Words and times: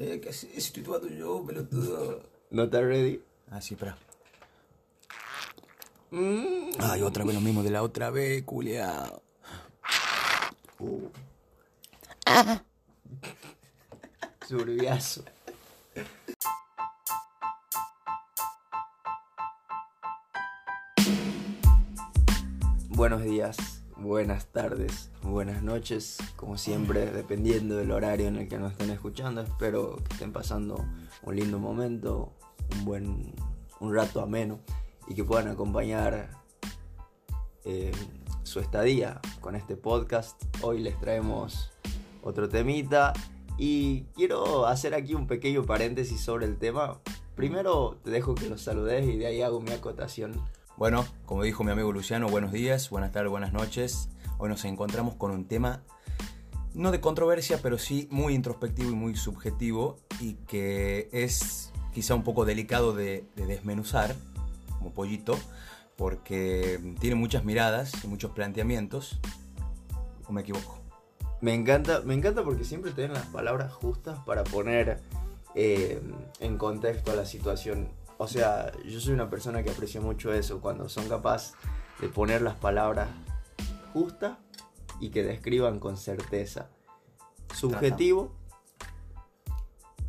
Eh, 0.00 0.18
¿qué 0.18 0.30
haces? 0.30 0.48
Estoy 0.56 0.82
tomando 0.82 1.08
yo, 1.08 1.44
pelotudo. 1.44 2.22
¿No 2.48 2.62
estás 2.62 2.82
ready? 2.84 3.22
Ah, 3.50 3.60
sí, 3.60 3.74
espera. 3.74 3.98
Ay, 6.78 7.02
otra 7.02 7.22
vez 7.22 7.34
lo 7.34 7.42
mismo 7.42 7.62
de 7.62 7.68
la 7.68 7.82
otra 7.82 8.08
vez, 8.08 8.42
culia. 8.44 9.12
Surbiazo. 14.48 15.22
Buenos 22.88 23.22
días, 23.22 23.79
buenas 24.00 24.46
tardes, 24.46 25.10
buenas 25.22 25.62
noches, 25.62 26.18
como 26.36 26.56
siempre, 26.56 27.06
dependiendo 27.06 27.76
del 27.76 27.90
horario 27.90 28.28
en 28.28 28.36
el 28.36 28.48
que 28.48 28.58
nos 28.58 28.72
estén 28.72 28.90
escuchando. 28.90 29.42
Espero 29.42 29.96
que 29.96 30.14
estén 30.14 30.32
pasando 30.32 30.84
un 31.22 31.36
lindo 31.36 31.58
momento, 31.58 32.32
un 32.72 32.84
buen 32.84 33.34
un 33.80 33.94
rato 33.94 34.20
ameno 34.20 34.60
y 35.08 35.14
que 35.14 35.24
puedan 35.24 35.48
acompañar 35.48 36.30
eh, 37.64 37.92
su 38.42 38.60
estadía 38.60 39.20
con 39.40 39.54
este 39.54 39.76
podcast. 39.76 40.42
Hoy 40.62 40.80
les 40.80 40.98
traemos 40.98 41.70
otro 42.22 42.48
temita 42.48 43.12
y 43.58 44.02
quiero 44.14 44.66
hacer 44.66 44.94
aquí 44.94 45.14
un 45.14 45.26
pequeño 45.26 45.64
paréntesis 45.64 46.20
sobre 46.20 46.46
el 46.46 46.58
tema. 46.58 47.00
Primero 47.34 47.98
te 48.02 48.10
dejo 48.10 48.34
que 48.34 48.48
los 48.48 48.62
saludes 48.62 49.06
y 49.06 49.18
de 49.18 49.26
ahí 49.26 49.42
hago 49.42 49.60
mi 49.60 49.72
acotación. 49.72 50.32
Bueno, 50.80 51.04
como 51.26 51.42
dijo 51.42 51.62
mi 51.62 51.72
amigo 51.72 51.92
Luciano, 51.92 52.26
buenos 52.30 52.52
días, 52.52 52.88
buenas 52.88 53.12
tardes, 53.12 53.30
buenas 53.30 53.52
noches. 53.52 54.08
Hoy 54.38 54.48
nos 54.48 54.64
encontramos 54.64 55.14
con 55.14 55.30
un 55.30 55.44
tema 55.44 55.82
no 56.72 56.90
de 56.90 57.02
controversia, 57.02 57.58
pero 57.62 57.76
sí 57.76 58.08
muy 58.10 58.32
introspectivo 58.32 58.90
y 58.90 58.94
muy 58.94 59.14
subjetivo 59.14 59.98
y 60.20 60.36
que 60.46 61.10
es 61.12 61.70
quizá 61.92 62.14
un 62.14 62.24
poco 62.24 62.46
delicado 62.46 62.94
de, 62.94 63.26
de 63.36 63.44
desmenuzar, 63.44 64.16
como 64.78 64.94
pollito, 64.94 65.38
porque 65.96 66.80
tiene 66.98 67.14
muchas 67.14 67.44
miradas 67.44 67.92
y 68.02 68.06
muchos 68.06 68.30
planteamientos. 68.30 69.20
¿O 70.26 70.32
me 70.32 70.40
equivoco? 70.40 70.78
Me 71.42 71.52
encanta, 71.52 72.00
me 72.06 72.14
encanta 72.14 72.42
porque 72.42 72.64
siempre 72.64 72.92
tienen 72.92 73.12
las 73.12 73.26
palabras 73.26 73.70
justas 73.70 74.18
para 74.20 74.44
poner 74.44 75.02
eh, 75.54 76.00
en 76.38 76.56
contexto 76.56 77.14
la 77.14 77.26
situación. 77.26 77.88
O 78.22 78.28
sea, 78.28 78.70
yo 78.84 79.00
soy 79.00 79.14
una 79.14 79.30
persona 79.30 79.62
que 79.62 79.70
aprecia 79.70 79.98
mucho 79.98 80.34
eso, 80.34 80.60
cuando 80.60 80.90
son 80.90 81.08
capaces 81.08 81.54
de 82.02 82.08
poner 82.10 82.42
las 82.42 82.54
palabras 82.54 83.08
justas 83.94 84.36
y 85.00 85.08
que 85.08 85.22
describan 85.22 85.80
con 85.80 85.96
certeza. 85.96 86.68
Subjetivo 87.54 88.34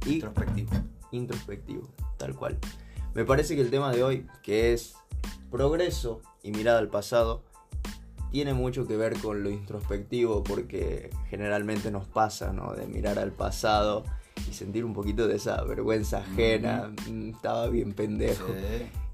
y 0.05 0.15
Introspectivo. 0.15 0.71
introspectivo, 1.11 1.87
tal 2.17 2.35
cual. 2.35 2.57
Me 3.13 3.23
parece 3.23 3.55
que 3.55 3.61
el 3.61 3.69
tema 3.69 3.93
de 3.93 4.03
hoy, 4.03 4.27
que 4.43 4.73
es 4.73 4.95
progreso 5.49 6.21
y 6.43 6.51
mirada 6.51 6.79
al 6.79 6.89
pasado, 6.89 7.43
tiene 8.29 8.53
mucho 8.53 8.87
que 8.87 8.97
ver 8.97 9.17
con 9.21 9.41
lo 9.41 9.49
introspectivo 9.49 10.43
porque 10.43 11.11
generalmente 11.29 11.91
nos 11.91 12.09
pasa, 12.09 12.51
¿no? 12.51 12.73
De 12.73 12.87
mirar 12.87 13.19
al 13.19 13.31
pasado 13.31 14.03
y 14.49 14.53
sentir 14.53 14.85
un 14.85 14.93
poquito 14.93 15.27
de 15.27 15.35
esa 15.35 15.63
vergüenza 15.63 16.19
ajena, 16.19 16.91
mm, 17.09 17.29
estaba 17.31 17.67
bien 17.67 17.93
pendejo. 17.93 18.47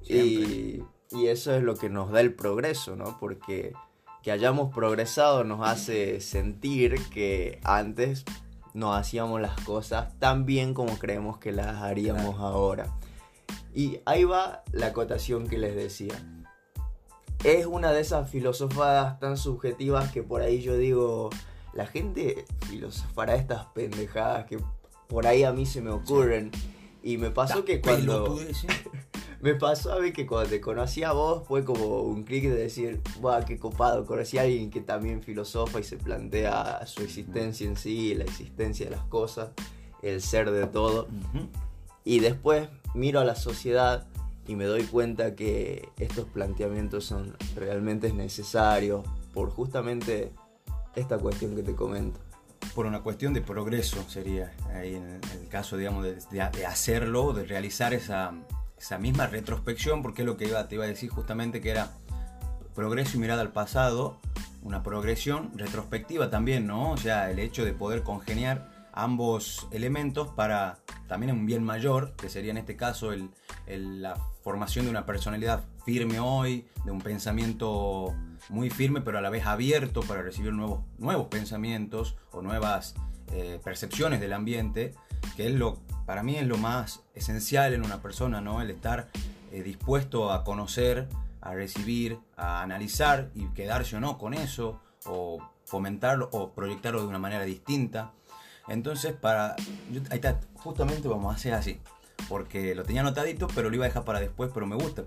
Sí. 0.01 0.83
Y, 1.11 1.15
y 1.17 1.27
eso 1.27 1.53
es 1.53 1.63
lo 1.63 1.75
que 1.75 1.89
nos 1.89 2.11
da 2.11 2.21
el 2.21 2.33
progreso, 2.33 2.95
¿no? 2.95 3.17
Porque 3.19 3.73
que 4.23 4.31
hayamos 4.31 4.73
progresado 4.73 5.43
nos 5.43 5.65
hace 5.65 6.19
sentir 6.19 6.99
que 7.09 7.59
antes 7.63 8.25
no 8.73 8.93
hacíamos 8.93 9.39
las 9.39 9.59
cosas 9.61 10.17
tan 10.19 10.45
bien 10.45 10.73
como 10.73 10.97
creemos 10.99 11.37
que 11.37 11.51
las 11.51 11.77
haríamos 11.81 12.35
Claro. 12.35 12.47
ahora. 12.47 12.87
Y 13.73 13.99
ahí 14.05 14.23
va 14.23 14.63
la 14.71 14.87
acotación 14.87 15.47
que 15.47 15.57
les 15.57 15.75
decía. 15.75 16.13
Es 17.43 17.65
una 17.67 17.91
de 17.91 18.01
esas 18.01 18.29
filosofadas 18.29 19.19
tan 19.19 19.37
subjetivas 19.37 20.11
que 20.11 20.23
por 20.23 20.41
ahí 20.41 20.61
yo 20.61 20.75
digo, 20.77 21.29
la 21.73 21.85
gente 21.85 22.45
filosofará 22.67 23.35
estas 23.35 23.67
pendejadas 23.67 24.45
que 24.45 24.59
por 25.07 25.27
ahí 25.27 25.43
a 25.43 25.51
mí 25.51 25.65
se 25.65 25.81
me 25.81 25.91
ocurren. 25.91 26.51
Y 27.03 27.17
me 27.17 27.31
pasó 27.31 27.63
que 27.63 27.81
cuando... 27.81 28.37
Me 29.39 29.53
pasó 29.53 29.93
a 29.93 29.99
mí 29.99 30.13
que 30.13 30.25
cuando 30.25 30.49
te 30.49 30.59
conocí 30.59 31.03
a 31.03 31.11
vos 31.11 31.47
fue 31.47 31.63
como 31.63 32.01
un 32.01 32.23
clic 32.23 32.45
de 32.45 32.55
decir, 32.55 33.01
¡buah, 33.21 33.45
qué 33.45 33.59
copado! 33.59 34.03
Conocí 34.03 34.39
a 34.39 34.41
alguien 34.41 34.71
que 34.71 34.81
también 34.81 35.21
filosofa 35.21 35.79
y 35.79 35.83
se 35.83 35.97
plantea 35.97 36.83
su 36.87 37.03
existencia 37.03 37.67
en 37.67 37.77
sí, 37.77 38.15
la 38.15 38.23
existencia 38.23 38.87
de 38.87 38.95
las 38.95 39.05
cosas, 39.05 39.51
el 40.01 40.23
ser 40.23 40.49
de 40.49 40.65
todo. 40.65 41.03
Ujú. 41.03 41.47
Y 42.03 42.19
después 42.19 42.67
miro 42.95 43.19
a 43.19 43.25
la 43.25 43.35
sociedad 43.35 44.07
y 44.47 44.55
me 44.55 44.65
doy 44.65 44.83
cuenta 44.83 45.35
que 45.35 45.89
estos 45.99 46.25
planteamientos 46.25 47.05
son 47.05 47.35
realmente 47.55 48.11
necesarios 48.13 49.05
por 49.35 49.51
justamente 49.51 50.31
esta 50.95 51.19
cuestión 51.19 51.55
que 51.55 51.61
te 51.61 51.75
comento. 51.75 52.19
Por 52.75 52.85
una 52.85 53.01
cuestión 53.01 53.33
de 53.33 53.41
progreso 53.41 54.03
sería 54.09 54.51
en 54.81 55.19
el, 55.33 55.47
caso 55.49 55.77
digamos 55.77 56.05
de, 56.29 56.41
hacerlo 56.65 57.33
de 57.33 57.45
realizar 57.45 57.93
esa, 57.93 58.33
esa 58.77 58.97
misma 58.97 59.27
retrospección 59.27 60.01
porque 60.01 60.21
es 60.21 60.25
lo 60.25 60.37
que 60.37 60.45
iba, 60.47 60.67
te 60.67 60.75
iba 60.75 60.83
a 60.85 60.87
decir 60.87 61.09
justamente 61.09 61.61
que 61.61 61.69
era 61.71 61.91
progreso 62.75 63.17
y 63.17 63.19
mirada 63.19 63.41
al 63.41 63.51
pasado 63.51 64.17
una 64.63 64.83
progresión 64.83 65.51
retrospectiva 65.55 66.29
también 66.29 66.67
no 66.67 66.91
o 66.91 66.97
sea 66.97 67.31
el 67.31 67.39
hecho 67.39 67.65
de 67.65 67.73
poder 67.73 68.03
congeniar 68.03 68.69
ambos 68.93 69.67
elementos 69.71 70.27
para 70.29 70.77
también 71.07 71.31
un 71.31 71.45
bien 71.45 71.63
mayor 71.63 72.13
que 72.15 72.29
sería 72.29 72.51
en 72.51 72.57
este 72.57 72.75
caso 72.75 73.11
el- 73.13 73.29
la 73.67 74.15
formación 74.43 74.85
de 74.85 74.91
una 74.91 75.05
personalidad 75.05 75.63
firme 75.85 76.19
hoy 76.19 76.65
de 76.85 76.91
un 76.91 76.99
pensamiento 77.01 78.13
muy 78.49 78.69
firme 78.69 79.01
pero 79.01 79.17
a 79.17 79.21
la 79.21 79.29
vez 79.29 79.45
abierto 79.45 80.01
para 80.01 80.21
recibir 80.21 80.53
nuevos, 80.53 80.81
nuevos 80.97 81.27
pensamientos 81.27 82.15
o 82.31 82.41
nuevas 82.41 82.95
eh, 83.31 83.59
percepciones 83.63 84.19
del 84.21 84.33
ambiente, 84.33 84.95
que 85.35 85.47
es 85.47 85.53
lo, 85.53 85.79
para 86.05 86.23
mí 86.23 86.35
es 86.35 86.47
lo 86.47 86.57
más 86.57 87.03
esencial 87.13 87.73
en 87.73 87.83
una 87.83 88.01
persona, 88.01 88.41
¿no? 88.41 88.61
El 88.61 88.69
estar 88.69 89.09
eh, 89.51 89.63
dispuesto 89.63 90.31
a 90.31 90.43
conocer, 90.43 91.07
a 91.41 91.53
recibir, 91.53 92.19
a 92.35 92.61
analizar 92.61 93.29
y 93.35 93.45
quedarse 93.47 93.95
o 93.97 93.99
no 93.99 94.17
con 94.17 94.33
eso, 94.33 94.81
o 95.05 95.39
fomentarlo 95.65 96.29
o 96.31 96.51
proyectarlo 96.51 97.01
de 97.01 97.07
una 97.07 97.19
manera 97.19 97.43
distinta. 97.43 98.13
Entonces, 98.67 99.13
para. 99.13 99.55
justamente 100.55 101.07
vamos 101.07 101.33
a 101.33 101.35
hacer 101.35 101.53
así. 101.53 101.79
Porque 102.27 102.75
lo 102.75 102.83
tenía 102.83 103.01
anotadito, 103.01 103.47
pero 103.53 103.69
lo 103.69 103.75
iba 103.75 103.85
a 103.85 103.87
dejar 103.87 104.03
para 104.03 104.19
después, 104.19 104.51
pero 104.53 104.65
me 104.65 104.75
gusta. 104.75 105.03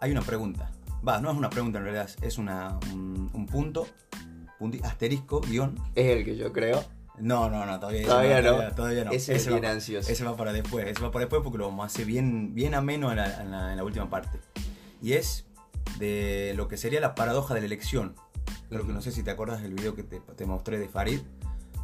Hay 0.00 0.12
una 0.12 0.22
pregunta. 0.22 0.70
Va, 1.06 1.20
no 1.20 1.30
es 1.30 1.36
una 1.36 1.50
pregunta 1.50 1.78
en 1.78 1.84
realidad, 1.84 2.10
es 2.22 2.38
una, 2.38 2.78
un, 2.92 3.30
un 3.32 3.46
punto, 3.46 3.86
punti- 4.58 4.80
asterisco, 4.84 5.40
guion. 5.40 5.74
Es 5.94 6.06
el 6.16 6.24
que 6.24 6.36
yo 6.36 6.52
creo. 6.52 6.84
No, 7.20 7.50
no, 7.50 7.66
no, 7.66 7.80
todavía, 7.80 8.04
Todavía 8.04 8.42
no. 8.42 8.50
Todavía, 8.50 8.74
todavía 8.74 9.04
no. 9.04 9.10
Ese 9.12 9.34
es 9.34 9.46
va 9.46 9.50
bien 9.52 9.62
pa- 9.62 9.70
ansioso. 9.70 10.10
Ese 10.10 10.24
va 10.24 10.36
para 10.36 10.52
después, 10.52 10.86
ese 10.86 11.02
va 11.02 11.10
para 11.10 11.24
después 11.24 11.42
porque 11.42 11.58
lo 11.58 11.66
vamos 11.68 11.82
a 11.82 11.86
hacer 11.86 12.04
bien, 12.06 12.54
bien 12.54 12.74
ameno 12.74 13.10
en 13.10 13.16
la, 13.16 13.42
en 13.42 13.50
la- 13.50 13.70
en 13.72 13.76
la 13.76 13.84
última 13.84 14.08
parte. 14.08 14.38
Y 15.02 15.14
es 15.14 15.46
de 15.98 16.52
lo 16.56 16.68
que 16.68 16.76
sería 16.76 17.00
la 17.00 17.14
paradoja 17.14 17.54
de 17.54 17.60
la 17.60 17.66
elección. 17.66 18.14
Creo 18.68 18.86
que 18.86 18.92
no 18.92 19.00
sé 19.00 19.10
si 19.12 19.22
te 19.22 19.30
acuerdas 19.30 19.62
del 19.62 19.74
video 19.74 19.94
que 19.94 20.02
te, 20.04 20.20
te 20.20 20.46
mostré 20.46 20.78
de 20.78 20.88
Farid. 20.88 21.20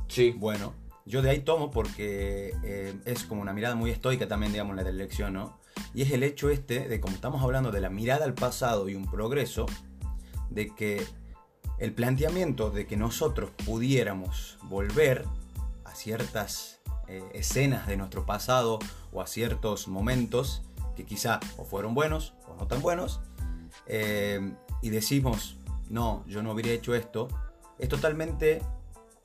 Sí. 0.08 0.34
Bueno, 0.36 0.72
yo 1.06 1.22
de 1.22 1.31
ahí 1.31 1.41
tomo 1.41 1.70
porque 1.70 2.52
eh, 2.62 2.94
es 3.04 3.25
como 3.25 3.42
una 3.42 3.52
mirada 3.52 3.75
muy 3.75 3.91
estoica 3.91 4.28
también, 4.28 4.52
digamos, 4.52 4.76
la 4.76 4.84
de 4.84 4.92
la 4.92 5.02
elección, 5.02 5.32
¿no? 5.32 5.58
Y 5.95 6.03
es 6.03 6.11
el 6.11 6.23
hecho 6.23 6.51
este 6.51 6.89
de, 6.89 7.01
como 7.01 7.15
estamos 7.15 7.43
hablando 7.43 7.71
de 7.71 7.81
la 7.81 7.91
mirada 7.91 8.25
al 8.25 8.35
pasado 8.35 8.89
y 8.89 8.95
un 8.95 9.07
progreso, 9.07 9.67
de 10.51 10.75
que 10.75 11.05
el 11.79 11.93
planteamiento 11.93 12.71
de 12.71 12.87
que 12.87 12.97
nosotros 12.97 13.51
pudiéramos 13.65 14.59
volver 14.65 15.25
a 15.85 15.95
ciertas 15.95 16.81
eh, 17.09 17.23
escenas 17.35 17.87
de 17.87 17.97
nuestro 17.97 18.25
pasado 18.25 18.79
o 19.12 19.21
a 19.21 19.26
ciertos 19.26 19.88
momentos 19.88 20.62
que 20.97 21.05
quizá 21.05 21.41
o 21.56 21.65
fueron 21.65 21.94
buenos 21.94 22.35
o 22.49 22.55
no 22.56 22.67
tan 22.67 22.81
buenos, 22.81 23.20
eh, 23.87 24.55
y 24.81 24.91
decimos, 24.91 25.56
no, 25.88 26.25
yo 26.27 26.43
no 26.43 26.53
hubiera 26.53 26.70
hecho 26.70 26.94
esto, 26.94 27.29
es 27.79 27.88
totalmente, 27.88 28.62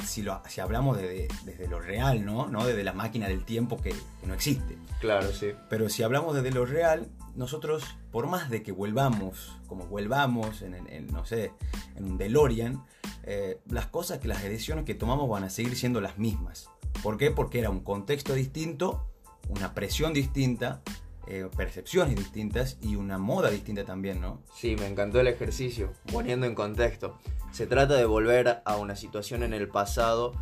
si, 0.05 0.21
lo, 0.21 0.41
si 0.47 0.61
hablamos 0.61 0.97
de- 0.97 1.07
de- 1.07 1.27
desde 1.45 1.67
lo 1.67 1.79
real, 1.79 2.25
¿no? 2.25 2.47
¿no? 2.47 2.65
Desde 2.65 2.83
la 2.83 2.93
máquina 2.93 3.27
del 3.27 3.43
tiempo 3.45 3.77
que, 3.77 3.91
que 3.91 4.27
no 4.27 4.33
existe. 4.33 4.77
Claro, 4.99 5.31
sí. 5.31 5.51
Pero 5.69 5.89
si 5.89 6.03
hablamos 6.03 6.35
desde 6.35 6.51
lo 6.51 6.65
real, 6.65 7.07
nosotros, 7.35 7.83
por 8.11 8.27
más 8.27 8.49
de 8.49 8.63
que 8.63 8.71
volvamos, 8.71 9.55
como 9.67 9.85
volvamos 9.87 10.61
en, 10.61 10.73
en- 10.73 10.89
en, 10.91 11.07
no 11.07 11.25
sé, 11.25 11.53
en 11.95 12.05
un 12.05 12.17
DeLorean, 12.17 12.83
eh, 13.23 13.59
las 13.69 13.87
cosas 13.87 14.19
que 14.19 14.27
las 14.27 14.41
decisiones 14.43 14.85
que 14.85 14.95
tomamos 14.95 15.29
van 15.29 15.43
a 15.43 15.49
seguir 15.49 15.75
siendo 15.75 16.01
las 16.01 16.17
mismas. 16.17 16.69
¿Por 17.03 17.17
qué? 17.17 17.31
Porque 17.31 17.59
era 17.59 17.69
un 17.69 17.81
contexto 17.81 18.33
distinto, 18.33 19.05
una 19.49 19.73
presión 19.73 20.13
distinta, 20.13 20.81
eh, 21.31 21.47
percepciones 21.55 22.15
distintas 22.15 22.79
y 22.81 22.95
una 22.95 23.19
moda 23.19 23.51
distinta 23.51 23.85
también, 23.85 24.19
¿no? 24.19 24.41
Sí, 24.51 24.75
me 24.75 24.87
encantó 24.87 25.19
el 25.19 25.27
ejercicio, 25.27 25.93
poniendo 26.11 26.47
en 26.47 26.55
contexto. 26.55 27.19
Se 27.51 27.67
trata 27.67 27.93
de 27.93 28.05
volver 28.05 28.63
a 28.65 28.77
una 28.77 28.95
situación 28.95 29.43
en 29.43 29.53
el 29.53 29.67
pasado 29.67 30.33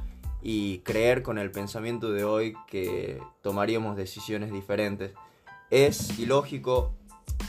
y 0.41 0.79
creer 0.79 1.23
con 1.23 1.39
el 1.39 1.51
pensamiento 1.51 2.11
de 2.11 2.23
hoy 2.23 2.53
que 2.67 3.21
tomaríamos 3.41 3.97
decisiones 3.97 4.53
diferentes. 4.53 5.11
Es 5.71 6.17
ilógico 6.17 6.93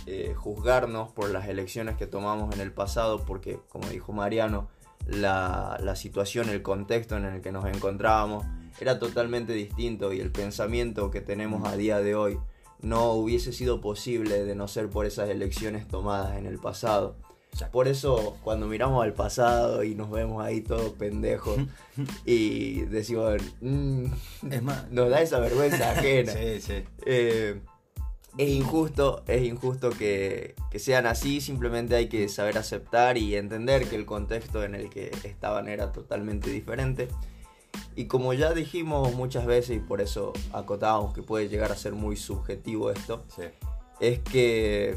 eh, 0.06 0.34
juzgarnos 0.36 1.12
por 1.12 1.30
las 1.30 1.46
elecciones 1.46 1.96
que 1.96 2.08
tomamos 2.08 2.52
en 2.56 2.60
el 2.60 2.72
pasado 2.72 3.24
porque, 3.24 3.60
como 3.68 3.88
dijo 3.88 4.12
Mariano, 4.12 4.68
la, 5.06 5.78
la 5.80 5.94
situación, 5.94 6.48
el 6.48 6.62
contexto 6.62 7.16
en 7.16 7.24
el 7.24 7.40
que 7.40 7.52
nos 7.52 7.66
encontrábamos 7.66 8.44
era 8.80 8.98
totalmente 8.98 9.52
distinto 9.52 10.12
y 10.12 10.18
el 10.18 10.32
pensamiento 10.32 11.12
que 11.12 11.20
tenemos 11.20 11.68
a 11.68 11.76
día 11.76 12.00
de 12.00 12.16
hoy 12.16 12.40
no 12.80 13.12
hubiese 13.12 13.52
sido 13.52 13.80
posible 13.80 14.44
de 14.44 14.54
no 14.54 14.68
ser 14.68 14.88
por 14.88 15.06
esas 15.06 15.28
elecciones 15.28 15.88
tomadas 15.88 16.38
en 16.38 16.46
el 16.46 16.58
pasado. 16.58 17.16
Por 17.72 17.88
eso 17.88 18.36
cuando 18.42 18.66
miramos 18.66 19.02
al 19.02 19.14
pasado 19.14 19.82
y 19.82 19.94
nos 19.94 20.10
vemos 20.10 20.44
ahí 20.44 20.60
todos 20.60 20.92
pendejos 20.92 21.58
y 22.24 22.82
decimos, 22.82 23.42
mm, 23.60 24.04
es 24.50 24.62
más, 24.62 24.90
nos 24.90 25.10
da 25.10 25.22
esa 25.22 25.40
vergüenza 25.40 25.90
ajena. 25.92 26.32
sí, 26.32 26.60
sí. 26.60 26.84
Eh, 27.04 27.60
es 28.36 28.48
injusto, 28.50 29.24
es 29.26 29.42
injusto 29.42 29.90
que, 29.90 30.54
que, 30.70 30.78
sean 30.78 31.06
así, 31.06 31.40
simplemente 31.40 31.96
hay 31.96 32.08
que 32.08 32.28
saber 32.28 32.56
aceptar 32.56 33.18
y 33.18 33.34
entender 33.34 33.88
que 33.88 33.96
el 33.96 34.06
contexto 34.06 34.62
en 34.62 34.76
el 34.76 34.90
que 34.90 35.10
estaban 35.24 35.66
era 35.66 35.90
totalmente 35.90 36.48
diferente. 36.50 37.08
Y 37.98 38.04
como 38.04 38.32
ya 38.32 38.54
dijimos 38.54 39.12
muchas 39.16 39.44
veces 39.44 39.76
y 39.76 39.80
por 39.80 40.00
eso 40.00 40.32
acotábamos 40.52 41.12
que 41.14 41.22
puede 41.24 41.48
llegar 41.48 41.72
a 41.72 41.76
ser 41.76 41.94
muy 41.94 42.16
subjetivo 42.16 42.92
esto, 42.92 43.24
es 43.98 44.20
que 44.20 44.96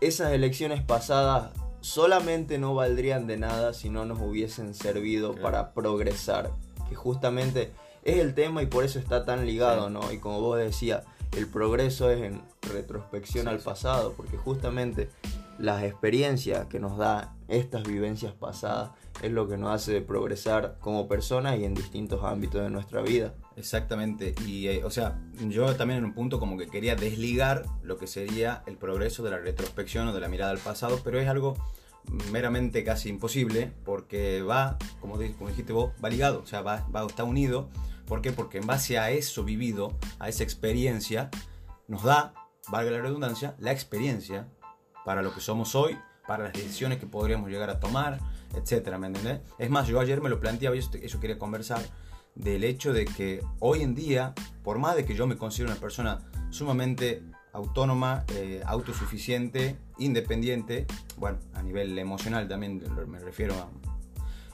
esas 0.00 0.32
elecciones 0.32 0.82
pasadas 0.82 1.50
solamente 1.82 2.56
no 2.56 2.74
valdrían 2.74 3.26
de 3.26 3.36
nada 3.36 3.74
si 3.74 3.90
no 3.90 4.06
nos 4.06 4.18
hubiesen 4.18 4.72
servido 4.72 5.34
para 5.34 5.74
progresar, 5.74 6.52
que 6.88 6.94
justamente 6.94 7.70
es 8.02 8.16
el 8.16 8.32
tema 8.32 8.62
y 8.62 8.66
por 8.66 8.82
eso 8.84 8.98
está 8.98 9.26
tan 9.26 9.44
ligado, 9.44 9.90
¿no? 9.90 10.10
Y 10.10 10.16
como 10.20 10.40
vos 10.40 10.56
decías, 10.56 11.02
el 11.36 11.48
progreso 11.48 12.10
es 12.10 12.22
en 12.22 12.40
retrospección 12.62 13.46
al 13.46 13.58
pasado, 13.58 14.14
porque 14.16 14.38
justamente 14.38 15.10
las 15.58 15.82
experiencias 15.82 16.64
que 16.64 16.80
nos 16.80 16.96
da 16.96 17.34
estas 17.50 17.82
vivencias 17.82 18.32
pasadas 18.32 18.92
es 19.22 19.30
lo 19.30 19.48
que 19.48 19.56
nos 19.56 19.74
hace 19.74 20.00
progresar 20.00 20.76
como 20.80 21.08
personas 21.08 21.58
y 21.58 21.64
en 21.64 21.74
distintos 21.74 22.24
ámbitos 22.24 22.62
de 22.62 22.70
nuestra 22.70 23.02
vida. 23.02 23.34
Exactamente, 23.56 24.34
y 24.46 24.68
eh, 24.68 24.84
o 24.84 24.90
sea, 24.90 25.20
yo 25.48 25.74
también 25.76 25.98
en 25.98 26.04
un 26.06 26.14
punto 26.14 26.38
como 26.38 26.56
que 26.56 26.68
quería 26.68 26.96
desligar 26.96 27.64
lo 27.82 27.98
que 27.98 28.06
sería 28.06 28.62
el 28.66 28.76
progreso 28.76 29.22
de 29.22 29.30
la 29.30 29.38
retrospección 29.38 30.08
o 30.08 30.12
de 30.12 30.20
la 30.20 30.28
mirada 30.28 30.52
al 30.52 30.58
pasado, 30.58 31.00
pero 31.04 31.20
es 31.20 31.28
algo 31.28 31.56
meramente 32.32 32.84
casi 32.84 33.08
imposible 33.08 33.72
porque 33.84 34.42
va, 34.42 34.78
como, 35.00 35.18
dijiste 35.18 35.72
vos, 35.72 35.92
va 36.02 36.08
ligado, 36.08 36.40
o 36.40 36.46
sea, 36.46 36.62
va, 36.62 36.86
va, 36.94 37.06
está 37.06 37.24
unido. 37.24 37.68
¿Por 38.06 38.22
qué? 38.22 38.32
Porque 38.32 38.58
en 38.58 38.66
base 38.66 38.98
a 38.98 39.10
eso 39.10 39.44
vivido, 39.44 39.96
a 40.18 40.28
esa 40.28 40.42
experiencia, 40.42 41.30
nos 41.86 42.02
da, 42.02 42.34
valga 42.68 42.90
la 42.90 43.00
redundancia, 43.00 43.54
la 43.58 43.72
experiencia 43.72 44.48
para 45.04 45.22
lo 45.22 45.32
que 45.32 45.40
somos 45.40 45.74
hoy, 45.74 45.96
para 46.26 46.44
las 46.44 46.52
decisiones 46.52 46.98
que 46.98 47.06
podríamos 47.06 47.50
llegar 47.50 47.70
a 47.70 47.80
tomar, 47.80 48.18
etcétera, 48.54 48.98
¿me 48.98 49.08
entendés? 49.08 49.40
Es 49.58 49.70
más, 49.70 49.86
yo 49.86 50.00
ayer 50.00 50.20
me 50.20 50.28
lo 50.28 50.40
planteaba 50.40 50.76
y 50.76 50.78
eso 50.78 51.20
quería 51.20 51.38
conversar 51.38 51.82
del 52.34 52.64
hecho 52.64 52.92
de 52.92 53.04
que 53.04 53.42
hoy 53.58 53.82
en 53.82 53.94
día, 53.94 54.34
por 54.62 54.78
más 54.78 54.96
de 54.96 55.04
que 55.04 55.14
yo 55.14 55.26
me 55.26 55.36
considero 55.36 55.72
una 55.72 55.80
persona 55.80 56.20
sumamente 56.50 57.22
autónoma, 57.52 58.24
eh, 58.34 58.62
autosuficiente, 58.64 59.76
independiente, 59.98 60.86
bueno, 61.16 61.38
a 61.54 61.62
nivel 61.62 61.98
emocional 61.98 62.48
también 62.48 62.82
me 63.08 63.18
refiero 63.18 63.54
a 63.54 63.68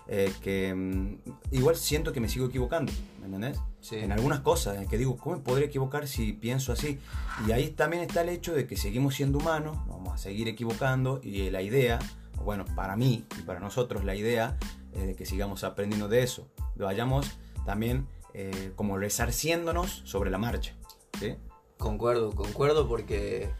eh, 0.09 0.33
que 0.41 0.75
mm, 0.75 1.19
igual 1.51 1.77
siento 1.77 2.13
que 2.13 2.21
me 2.21 2.29
sigo 2.29 2.47
equivocando, 2.47 2.93
¿me 3.21 3.27
entendés? 3.27 3.59
En 3.91 4.13
algunas 4.13 4.41
cosas, 4.41 4.87
que 4.87 4.99
digo, 4.99 5.17
¿cómo 5.17 5.37
me 5.37 5.43
podría 5.43 5.67
equivocar 5.67 6.07
si 6.07 6.33
pienso 6.33 6.73
así? 6.73 6.99
Y 7.47 7.53
ahí 7.53 7.71
también 7.71 8.03
está 8.03 8.23
el 8.23 8.29
hecho 8.29 8.55
de 8.55 8.67
que 8.67 8.77
seguimos 8.77 9.15
siendo 9.15 9.39
humanos, 9.39 9.79
vamos 9.87 10.15
a 10.15 10.19
seguir 10.19 10.49
equivocando 10.49 11.21
y 11.23 11.51
la 11.51 11.63
idea, 11.63 11.99
bueno, 12.45 12.65
para 12.75 12.97
mí 12.97 13.25
y 13.39 13.43
para 13.43 13.61
nosotros 13.61 14.05
la 14.05 14.15
idea 14.15 14.57
es 14.93 15.07
de 15.07 15.15
que 15.15 15.27
sigamos 15.27 15.65
aprendiendo 15.65 16.09
de 16.09 16.23
eso, 16.23 16.49
lo 16.77 16.87
vayamos 16.87 17.39
también 17.65 18.07
eh, 18.35 18.73
como 18.77 18.99
resarciéndonos 18.99 20.03
sobre 20.05 20.31
la 20.31 20.39
marcha. 20.39 20.75
¿sí? 21.19 21.35
Concuerdo, 21.79 22.33
concuerdo 22.33 22.89
porque 22.89 23.51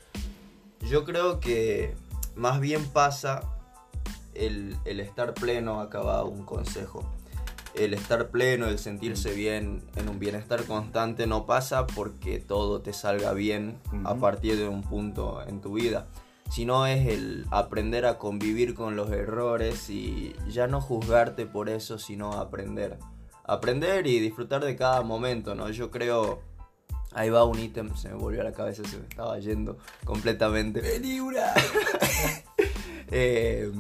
yo 0.81 1.05
creo 1.05 1.41
que 1.41 1.95
más 2.35 2.61
bien 2.61 2.85
pasa 2.85 3.56
el, 4.39 4.77
estar 4.85 5.35
pleno, 5.35 5.81
acaba 5.81 6.25
un 6.25 6.45
consejo. 6.45 7.05
El 7.75 7.93
estar 7.93 8.29
pleno, 8.29 8.67
el 8.67 8.79
sentirse 8.79 9.35
bien 9.35 9.83
en 9.97 10.09
un 10.09 10.19
bienestar 10.19 10.65
constante 10.65 11.27
no 11.27 11.45
pasa 11.45 11.87
porque 11.87 12.39
todo 12.39 12.81
te 12.81 12.93
salga 12.93 13.33
bien 13.35 13.79
a 14.05 14.15
partir 14.15 14.57
de 14.57 14.67
un 14.67 14.83
punto 14.83 15.43
en 15.47 15.61
tu 15.61 15.75
vida, 15.75 16.07
sino 16.51 16.87
es 16.87 17.07
el 17.07 17.45
aprender 17.51 18.07
a 18.07 18.17
convivir 18.17 18.75
con 18.75 18.97
los 18.97 19.11
errores 19.11 19.91
y 19.91 20.35
ya 20.49 20.69
no 20.69 20.81
juzgarte 20.81 21.45
por 21.45 21.69
eso, 21.69 21.99
sino 21.99 22.33
aprender. 22.33 22.99
Aprender 23.45 24.07
y 24.07 24.21
disfrutar 24.21 24.65
de 24.65 24.75
cada 24.75 25.03
momento, 25.03 25.55
¿no? 25.55 25.69
Yo 25.69 25.91
creo 25.91 26.41
Ahí 27.17 27.31
va 27.31 27.45
un 27.45 27.59
ítem, 27.59 27.97
se 27.97 28.11
me 28.11 28.15
volvió 28.15 28.43
a 28.43 28.45
la 28.45 28.53
cabeza, 28.53 28.85
se 28.85 28.99
me 28.99 29.07
estaba 29.07 29.39
yendo 29.39 29.79
completamente. 30.05 30.83
¡Película! 30.83 31.55
eh, 33.11 33.73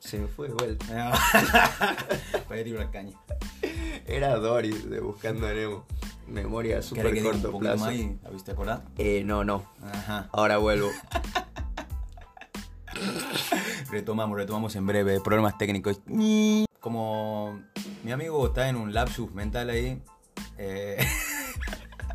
se 0.00 0.18
me 0.18 0.26
fue 0.26 0.48
de 0.48 0.54
vuelta. 0.54 1.12
Película 2.48 2.90
caña. 2.90 3.16
Era 4.06 4.36
Doris 4.36 4.90
de 4.90 5.00
Buscando 5.00 5.46
a 5.46 5.52
Nemo. 5.52 5.86
Memoria 6.26 6.82
súper 6.82 7.22
corto 7.22 7.58
plazo. 7.58 7.86
Ahí? 7.86 8.18
¿La 8.22 8.30
viste? 8.30 8.54
Eh, 8.98 9.22
no, 9.24 9.44
no. 9.44 9.64
Ajá. 9.82 10.28
Ahora 10.32 10.58
vuelvo. 10.58 10.90
retomamos, 13.90 14.36
retomamos 14.36 14.74
en 14.76 14.86
breve. 14.86 15.20
Problemas 15.20 15.58
técnicos. 15.58 16.00
Como 16.80 17.60
mi 18.02 18.12
amigo 18.12 18.46
está 18.46 18.68
en 18.68 18.76
un 18.76 18.94
lapsus 18.94 19.32
mental 19.34 19.70
ahí. 19.70 20.00
Eh, 20.56 21.04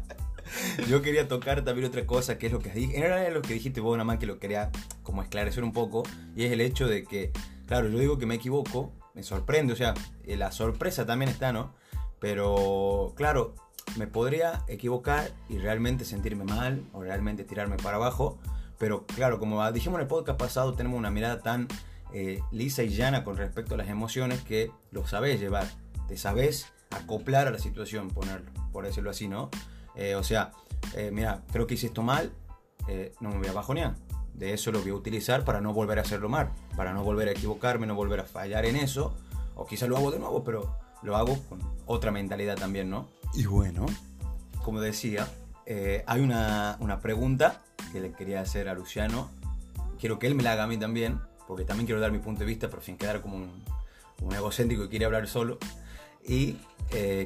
yo 0.89 1.01
quería 1.01 1.27
tocar 1.27 1.63
también 1.63 1.87
otra 1.87 2.05
cosa, 2.05 2.37
que 2.37 2.47
es 2.47 2.51
lo 2.51 2.59
que 2.59 2.71
dije. 2.71 2.97
Era 2.97 3.29
lo 3.29 3.41
que 3.41 3.53
dijiste 3.53 3.81
vos, 3.81 3.97
nada 3.97 4.05
más 4.05 4.17
que 4.17 4.25
lo 4.25 4.39
quería 4.39 4.71
como 5.03 5.21
esclarecer 5.21 5.63
un 5.63 5.73
poco. 5.73 6.03
Y 6.35 6.45
es 6.45 6.51
el 6.51 6.61
hecho 6.61 6.87
de 6.87 7.03
que, 7.03 7.31
claro, 7.65 7.87
yo 7.89 7.99
digo 7.99 8.17
que 8.17 8.25
me 8.25 8.35
equivoco, 8.35 8.91
me 9.13 9.23
sorprende, 9.23 9.73
o 9.73 9.75
sea, 9.75 9.93
eh, 10.23 10.35
la 10.37 10.51
sorpresa 10.51 11.05
también 11.05 11.29
está, 11.29 11.51
¿no? 11.51 11.73
Pero, 12.19 13.13
claro, 13.15 13.55
me 13.97 14.07
podría 14.07 14.63
equivocar 14.67 15.31
y 15.49 15.57
realmente 15.57 16.05
sentirme 16.05 16.43
mal 16.43 16.83
o 16.93 17.03
realmente 17.03 17.43
tirarme 17.43 17.77
para 17.77 17.97
abajo. 17.97 18.37
Pero, 18.77 19.05
claro, 19.05 19.39
como 19.39 19.71
dijimos 19.71 19.97
en 19.97 20.01
el 20.03 20.07
podcast 20.07 20.39
pasado, 20.39 20.73
tenemos 20.73 20.97
una 20.97 21.11
mirada 21.11 21.39
tan 21.39 21.67
eh, 22.13 22.41
lisa 22.51 22.83
y 22.83 22.89
llana 22.89 23.23
con 23.23 23.37
respecto 23.37 23.75
a 23.75 23.77
las 23.77 23.89
emociones 23.89 24.41
que 24.43 24.71
lo 24.91 25.07
sabés 25.07 25.39
llevar. 25.39 25.67
Te 26.07 26.17
sabés 26.17 26.73
acoplar 26.91 27.47
a 27.47 27.51
la 27.51 27.59
situación, 27.59 28.09
ponerlo, 28.09 28.51
por 28.71 28.85
decirlo 28.85 29.09
así, 29.09 29.27
¿no? 29.27 29.49
Eh, 29.95 30.15
o 30.15 30.23
sea, 30.23 30.51
mira, 31.11 31.43
creo 31.51 31.67
que 31.67 31.75
hice 31.75 31.87
esto 31.87 32.03
mal, 32.03 32.31
no 33.19 33.29
me 33.29 33.37
voy 33.37 33.47
a 33.47 33.53
bajonear. 33.53 33.95
De 34.37 34.53
eso 34.53 34.71
lo 34.71 34.81
voy 34.81 34.91
a 34.91 34.95
utilizar 34.95 35.45
para 35.45 35.61
no 35.61 35.73
volver 35.73 35.99
a 35.99 36.01
hacerlo 36.01 36.27
mal, 36.27 36.51
para 36.75 36.93
no 36.93 37.03
volver 37.03 37.29
a 37.29 37.31
equivocarme, 37.31 37.87
no 37.87 37.95
volver 37.95 38.19
a 38.19 38.25
fallar 38.25 38.65
en 38.65 38.75
eso. 38.75 39.13
O 39.55 39.65
quizá 39.65 39.87
lo 39.87 39.95
hago 39.95 40.11
de 40.11 40.19
nuevo, 40.19 40.43
pero 40.43 40.75
lo 41.03 41.15
hago 41.15 41.37
con 41.47 41.59
otra 41.85 42.11
mentalidad 42.11 42.57
también, 42.57 42.89
¿no? 42.89 43.07
Y 43.33 43.45
bueno, 43.45 43.85
como 44.63 44.81
decía, 44.81 45.27
hay 46.05 46.21
una, 46.21 46.99
pregunta 47.01 47.61
que 47.93 48.01
le 48.01 48.11
quería 48.11 48.41
hacer 48.41 48.67
a 48.67 48.73
Luciano. 48.73 49.29
Quiero 49.99 50.19
que 50.19 50.27
él 50.27 50.35
me 50.35 50.43
la 50.43 50.51
haga 50.51 50.63
a 50.63 50.67
mí 50.67 50.77
también, 50.77 51.21
porque 51.47 51.63
también 51.63 51.85
quiero 51.85 52.01
dar 52.01 52.11
mi 52.11 52.19
punto 52.19 52.39
de 52.39 52.45
vista, 52.45 52.69
pero 52.69 52.81
sin 52.81 52.97
quedar 52.97 53.21
como 53.21 53.37
un, 53.37 53.63
un 54.21 54.33
egocéntrico 54.33 54.83
que 54.83 54.89
quiere 54.89 55.05
hablar 55.05 55.27
solo. 55.27 55.57
Y 56.27 56.57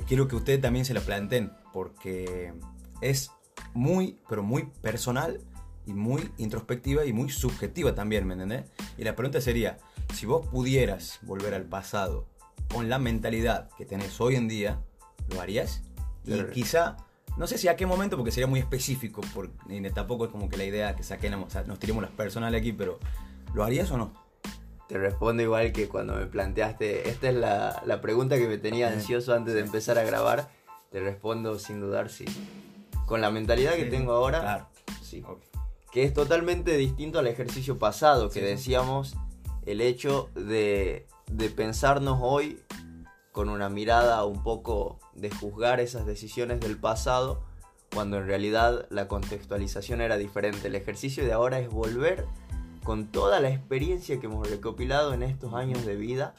quiero 0.07 0.27
que 0.27 0.35
ustedes 0.35 0.61
también 0.61 0.85
se 0.85 0.93
la 0.93 1.01
planteen 1.01 1.51
porque 1.73 2.53
es 3.01 3.31
muy, 3.73 4.19
pero 4.27 4.43
muy 4.43 4.65
personal 4.81 5.41
y 5.85 5.93
muy 5.93 6.31
introspectiva 6.37 7.05
y 7.05 7.13
muy 7.13 7.29
subjetiva 7.29 7.95
también, 7.95 8.27
¿me 8.27 8.33
entendés? 8.33 8.65
Y 8.97 9.03
la 9.03 9.15
pregunta 9.15 9.41
sería, 9.41 9.77
si 10.13 10.25
vos 10.25 10.45
pudieras 10.47 11.19
volver 11.23 11.53
al 11.53 11.63
pasado 11.63 12.27
con 12.71 12.89
la 12.89 12.99
mentalidad 12.99 13.69
que 13.77 13.85
tenés 13.85 14.19
hoy 14.21 14.35
en 14.35 14.47
día, 14.47 14.81
¿lo 15.33 15.41
harías? 15.41 15.83
Y 16.25 16.43
quizá, 16.51 16.97
no 17.37 17.47
sé 17.47 17.57
si 17.57 17.67
a 17.67 17.75
qué 17.75 17.85
momento, 17.85 18.17
porque 18.17 18.31
sería 18.31 18.47
muy 18.47 18.59
específico, 18.59 19.21
porque 19.33 19.91
tampoco 19.93 20.25
es 20.25 20.31
como 20.31 20.49
que 20.49 20.57
la 20.57 20.65
idea 20.65 20.95
que 20.95 21.03
saquemos, 21.03 21.55
nos 21.65 21.79
tiremos 21.79 22.03
las 22.03 22.11
personales 22.11 22.59
aquí, 22.59 22.73
pero 22.73 22.99
¿lo 23.53 23.63
harías 23.63 23.89
o 23.91 23.97
no? 23.97 24.13
Te 24.87 24.97
respondo 24.97 25.43
igual 25.43 25.71
que 25.71 25.87
cuando 25.87 26.15
me 26.15 26.25
planteaste, 26.25 27.09
esta 27.09 27.29
es 27.29 27.35
la, 27.35 27.81
la 27.85 28.01
pregunta 28.01 28.37
que 28.37 28.47
me 28.47 28.57
tenía 28.57 28.89
ansioso 28.89 29.33
antes 29.33 29.53
de 29.53 29.61
empezar 29.61 29.97
a 29.97 30.03
grabar 30.03 30.49
te 30.91 30.99
respondo 30.99 31.59
sin 31.59 31.79
dudar 31.79 32.09
sí. 32.09 32.25
Con 33.05 33.21
la 33.21 33.31
mentalidad 33.31 33.73
que 33.73 33.85
tengo 33.85 34.13
ahora, 34.13 34.69
sí. 35.01 35.23
Que 35.91 36.03
es 36.03 36.13
totalmente 36.13 36.77
distinto 36.77 37.19
al 37.19 37.27
ejercicio 37.27 37.79
pasado, 37.79 38.29
que 38.29 38.41
decíamos 38.41 39.15
el 39.65 39.81
hecho 39.81 40.29
de, 40.35 41.07
de 41.31 41.49
pensarnos 41.49 42.19
hoy 42.21 42.61
con 43.31 43.49
una 43.49 43.69
mirada 43.69 44.25
un 44.25 44.43
poco 44.43 44.99
de 45.13 45.29
juzgar 45.29 45.79
esas 45.79 46.05
decisiones 46.05 46.59
del 46.59 46.77
pasado, 46.77 47.43
cuando 47.93 48.17
en 48.17 48.27
realidad 48.27 48.85
la 48.89 49.07
contextualización 49.07 50.01
era 50.01 50.17
diferente. 50.17 50.67
El 50.67 50.75
ejercicio 50.75 51.23
de 51.23 51.33
ahora 51.33 51.59
es 51.59 51.69
volver 51.69 52.25
con 52.83 53.07
toda 53.07 53.39
la 53.39 53.49
experiencia 53.49 54.19
que 54.19 54.25
hemos 54.25 54.49
recopilado 54.49 55.13
en 55.13 55.23
estos 55.23 55.53
años 55.53 55.85
de 55.85 55.95
vida 55.95 56.35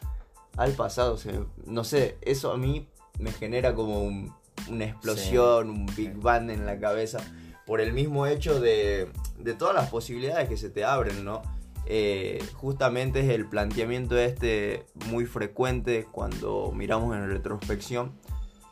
al 0.56 0.72
pasado. 0.72 1.16
no 1.64 1.84
sé, 1.84 2.18
eso 2.22 2.52
a 2.52 2.56
mí 2.56 2.88
me 3.18 3.32
genera 3.32 3.74
como 3.74 4.02
una 4.02 4.84
explosión, 4.84 5.70
un 5.70 5.86
Big 5.96 6.14
Bang 6.16 6.50
en 6.50 6.66
la 6.66 6.78
cabeza, 6.78 7.20
por 7.66 7.80
el 7.80 7.92
mismo 7.92 8.26
hecho 8.26 8.60
de, 8.60 9.10
de 9.42 9.54
todas 9.54 9.74
las 9.74 9.90
posibilidades 9.90 10.48
que 10.48 10.56
se 10.56 10.70
te 10.70 10.84
abren, 10.84 11.24
¿no? 11.24 11.42
Eh, 11.86 12.44
justamente 12.54 13.20
es 13.20 13.30
el 13.30 13.46
planteamiento 13.46 14.16
este 14.16 14.86
muy 15.06 15.26
frecuente 15.26 16.06
cuando 16.10 16.70
miramos 16.72 17.16
en 17.16 17.28
retrospección 17.28 18.12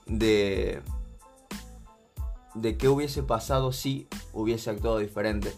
de, 0.06 0.82
de 2.54 2.76
qué 2.76 2.88
hubiese 2.88 3.22
pasado 3.22 3.72
si 3.72 4.06
hubiese 4.32 4.70
actuado 4.70 4.98
diferente. 4.98 5.52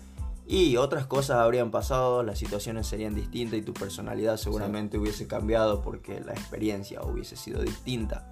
Y 0.47 0.77
otras 0.79 1.07
cosas 1.07 1.37
habrían 1.37 1.71
pasado, 1.71 2.25
las 2.25 2.39
situaciones 2.39 2.87
serían 2.87 3.15
distintas 3.15 3.59
y 3.59 3.63
tu 3.63 3.73
personalidad 3.73 4.37
seguramente 4.37 4.99
hubiese 4.99 5.29
cambiado 5.29 5.81
porque 5.81 6.21
la 6.21 6.33
experiencia 6.33 7.03
hubiese 7.03 7.37
sido 7.37 7.63
distinta. 7.63 8.29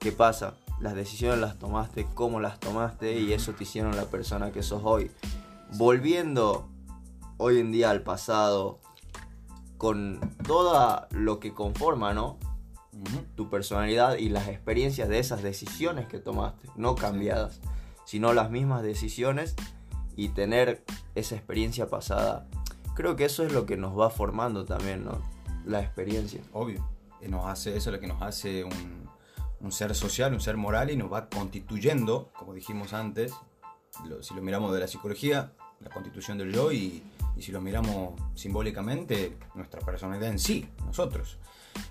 ¿Qué 0.00 0.10
pasa? 0.10 0.54
Las 0.80 0.96
decisiones 0.96 1.38
las 1.38 1.58
tomaste, 1.58 2.06
cómo 2.14 2.40
las 2.40 2.58
tomaste 2.58 3.20
y 3.20 3.32
eso 3.32 3.52
te 3.52 3.62
hicieron 3.62 3.94
la 3.94 4.06
persona 4.06 4.50
que 4.50 4.64
sos 4.64 4.82
hoy. 4.84 5.10
Volviendo 5.72 6.68
hoy 7.36 7.58
en 7.58 7.72
día 7.72 7.90
al 7.90 8.02
pasado, 8.02 8.80
con 9.76 10.20
todo 10.46 11.06
lo 11.10 11.40
que 11.40 11.52
conforma, 11.52 12.14
¿no? 12.14 12.38
Tu 13.34 13.50
personalidad 13.50 14.16
y 14.16 14.28
las 14.28 14.48
experiencias 14.48 15.08
de 15.08 15.18
esas 15.18 15.42
decisiones 15.42 16.06
que 16.06 16.18
tomaste, 16.18 16.68
no 16.76 16.94
cambiadas, 16.94 17.60
sino 18.04 18.32
las 18.32 18.50
mismas 18.50 18.82
decisiones 18.82 19.56
y 20.16 20.28
tener 20.28 20.84
esa 21.14 21.34
experiencia 21.34 21.88
pasada. 21.88 22.46
Creo 22.94 23.16
que 23.16 23.24
eso 23.24 23.44
es 23.44 23.52
lo 23.52 23.66
que 23.66 23.76
nos 23.76 23.98
va 23.98 24.10
formando 24.10 24.64
también, 24.64 25.04
¿no? 25.04 25.20
La 25.64 25.80
experiencia. 25.80 26.40
Obvio. 26.52 26.88
Nos 27.28 27.46
hace, 27.46 27.76
eso 27.76 27.90
es 27.90 27.94
lo 27.94 28.00
que 28.00 28.06
nos 28.06 28.20
hace 28.20 28.64
un, 28.64 29.08
un 29.60 29.72
ser 29.72 29.94
social, 29.94 30.32
un 30.34 30.40
ser 30.40 30.56
moral 30.56 30.90
y 30.90 30.96
nos 30.96 31.12
va 31.12 31.28
constituyendo, 31.28 32.30
como 32.38 32.52
dijimos 32.52 32.92
antes, 32.92 33.32
si 34.20 34.34
lo 34.34 34.42
miramos 34.42 34.72
de 34.72 34.80
la 34.80 34.88
psicología, 34.88 35.52
la 35.80 35.90
constitución 35.90 36.38
del 36.38 36.52
yo 36.52 36.72
y, 36.72 37.02
y 37.36 37.42
si 37.42 37.52
lo 37.52 37.60
miramos 37.60 38.20
simbólicamente, 38.34 39.36
nuestra 39.54 39.80
personalidad 39.80 40.30
en 40.30 40.38
sí, 40.38 40.68
nosotros. 40.86 41.38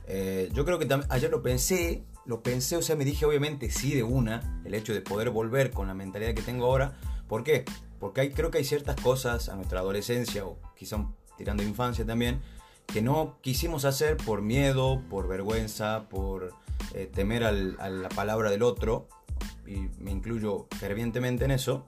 Eh, 0.07 0.49
yo 0.53 0.65
creo 0.65 0.79
que 0.79 0.87
ayer 1.09 1.29
lo 1.29 1.41
pensé, 1.41 2.03
lo 2.25 2.41
pensé, 2.41 2.77
o 2.77 2.81
sea, 2.81 2.95
me 2.95 3.05
dije 3.05 3.25
obviamente 3.25 3.69
sí 3.69 3.93
de 3.93 4.03
una, 4.03 4.61
el 4.65 4.73
hecho 4.73 4.93
de 4.93 5.01
poder 5.01 5.29
volver 5.29 5.71
con 5.71 5.87
la 5.87 5.93
mentalidad 5.93 6.33
que 6.33 6.41
tengo 6.41 6.65
ahora. 6.65 6.97
¿Por 7.27 7.43
qué? 7.43 7.65
Porque 7.99 8.21
hay, 8.21 8.31
creo 8.31 8.51
que 8.51 8.59
hay 8.59 8.63
ciertas 8.63 8.99
cosas 9.01 9.49
a 9.49 9.55
nuestra 9.55 9.79
adolescencia 9.79 10.45
o 10.45 10.57
quizá 10.77 11.05
tirando 11.37 11.63
infancia 11.63 12.05
también, 12.05 12.41
que 12.85 13.01
no 13.01 13.37
quisimos 13.41 13.85
hacer 13.85 14.17
por 14.17 14.41
miedo, 14.41 15.01
por 15.09 15.27
vergüenza, 15.27 16.07
por 16.09 16.53
eh, 16.93 17.09
temer 17.11 17.43
a 17.43 17.51
la 17.51 18.09
palabra 18.09 18.51
del 18.51 18.61
otro, 18.61 19.07
y 19.65 19.89
me 19.99 20.11
incluyo 20.11 20.67
fervientemente 20.79 21.45
en 21.45 21.51
eso, 21.51 21.85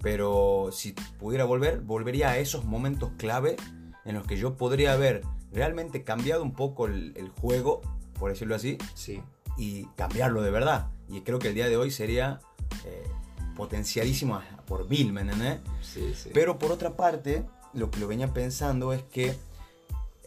pero 0.00 0.70
si 0.72 0.92
pudiera 1.18 1.44
volver, 1.44 1.80
volvería 1.80 2.30
a 2.30 2.38
esos 2.38 2.64
momentos 2.64 3.10
clave 3.16 3.56
en 4.04 4.14
los 4.14 4.26
que 4.26 4.36
yo 4.36 4.56
podría 4.56 4.92
haber 4.92 5.22
realmente 5.52 6.04
cambiado 6.04 6.42
un 6.42 6.54
poco 6.54 6.86
el, 6.86 7.32
juego, 7.40 7.82
por 8.18 8.30
decirlo 8.30 8.54
así, 8.54 8.78
sí. 8.94 9.22
y 9.56 9.84
cambiarlo 9.96 10.42
de 10.42 10.50
verdad. 10.50 10.90
Y 11.08 11.22
creo 11.22 11.38
que 11.38 11.48
el 11.48 11.54
día 11.54 11.68
de 11.68 11.76
hoy 11.76 11.90
sería 11.90 12.40
eh, 12.84 13.06
potencialísimo 13.56 14.40
por 14.66 14.88
mil, 14.88 15.12
¿me 15.12 15.22
entendés? 15.22 15.60
Sí, 15.82 16.14
sí. 16.14 16.30
Pero 16.32 16.58
por 16.58 16.72
otra 16.72 16.96
parte, 16.96 17.44
lo 17.72 17.90
que 17.90 18.00
lo 18.00 18.08
venía 18.08 18.32
pensando 18.32 18.92
es 18.92 19.02
que 19.02 19.34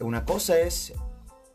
una 0.00 0.24
cosa 0.24 0.58
es 0.58 0.92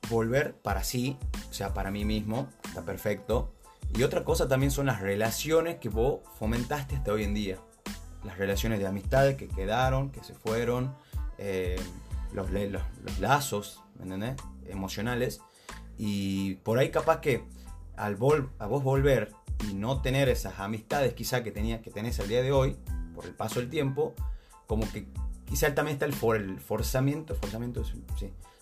volver 0.10 0.56
para 0.56 0.84
sí, 0.84 1.18
o 1.50 1.54
sea, 1.54 1.74
para 1.74 1.92
mí 1.92 2.06
mismo, 2.06 2.48
está 2.66 2.84
perfecto. 2.84 3.54
Y 3.96 4.04
otra 4.04 4.24
cosa 4.24 4.48
también 4.48 4.72
son 4.72 4.86
las 4.86 5.02
relaciones 5.02 5.78
que 5.78 5.90
vos 5.90 6.22
fomentaste 6.38 6.96
hasta 6.96 7.12
hoy 7.12 7.24
en 7.24 7.34
día 7.34 7.58
las 8.28 8.38
relaciones 8.38 8.80
de 8.80 8.88
amistades 8.88 9.38
que 9.38 9.48
quedaron, 9.48 10.12
que 10.12 10.24
se 10.24 10.34
fueron, 10.34 10.96
eh, 11.38 11.80
los, 12.34 12.52
los, 12.52 13.20
lazos 13.20 13.84
emocionales. 14.68 15.42
Y 15.98 16.56
por 16.56 16.78
ahí 16.78 16.92
capaz 16.92 17.22
que 17.22 17.44
al 17.96 18.16
vol 18.16 18.52
a 18.60 18.68
vos 18.68 18.84
volver 18.84 19.34
y 19.70 19.74
no 19.74 20.02
tener 20.02 20.30
esas 20.30 20.60
amistades 20.60 21.14
quizá 21.14 21.44
que, 21.44 21.52
tenía, 21.52 21.82
que 21.82 21.90
tenés 21.90 22.20
al 22.20 22.28
día 22.28 22.44
de 22.44 22.52
hoy, 22.52 22.78
por 23.16 23.26
el 23.26 23.34
paso 23.34 23.60
del 23.60 23.70
tiempo, 23.70 24.14
como 24.68 24.92
que 24.92 25.08
quizá 25.46 25.74
también 25.74 25.96
está 25.96 26.06
el, 26.06 26.14
for 26.14 26.36
el 26.36 26.60
forzamiento, 26.60 27.34
forzamiento, 27.34 27.84
sí, 27.84 28.04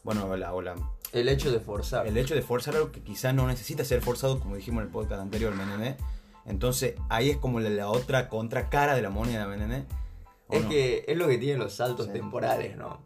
bueno, 0.06 0.28
hola, 0.28 0.54
hola. 0.54 0.76
El 1.14 1.28
hecho 1.30 1.52
de 1.52 1.60
forzar. 1.60 2.06
El 2.06 2.16
hecho 2.16 2.36
de 2.36 2.44
forzar 2.44 2.76
algo 2.76 2.92
que 2.92 3.02
quizá 3.02 3.34
no 3.34 3.48
necesita 3.48 3.84
ser 3.84 4.02
forzado, 4.02 4.40
como 4.40 4.56
dijimos 4.56 4.82
en 4.82 4.88
el 4.88 4.92
podcast 4.92 5.20
anterior, 5.20 5.52
¿me 5.56 5.98
entonces 6.46 6.94
ahí 7.10 7.32
es 7.32 7.38
como 7.38 7.60
la, 7.60 7.90
otra 7.90 8.30
contracara 8.30 8.94
de 8.94 9.02
la 9.02 9.10
moneda, 9.10 9.48
¿me 9.48 9.56
entendés? 9.56 9.86
Es 10.52 10.64
que 10.66 11.06
es 11.08 11.18
lo 11.18 11.28
que 11.28 11.40
tienen 11.40 11.58
los 11.58 11.74
saltos 11.74 12.14
temporales, 12.14 12.78
¿no? 12.78 13.02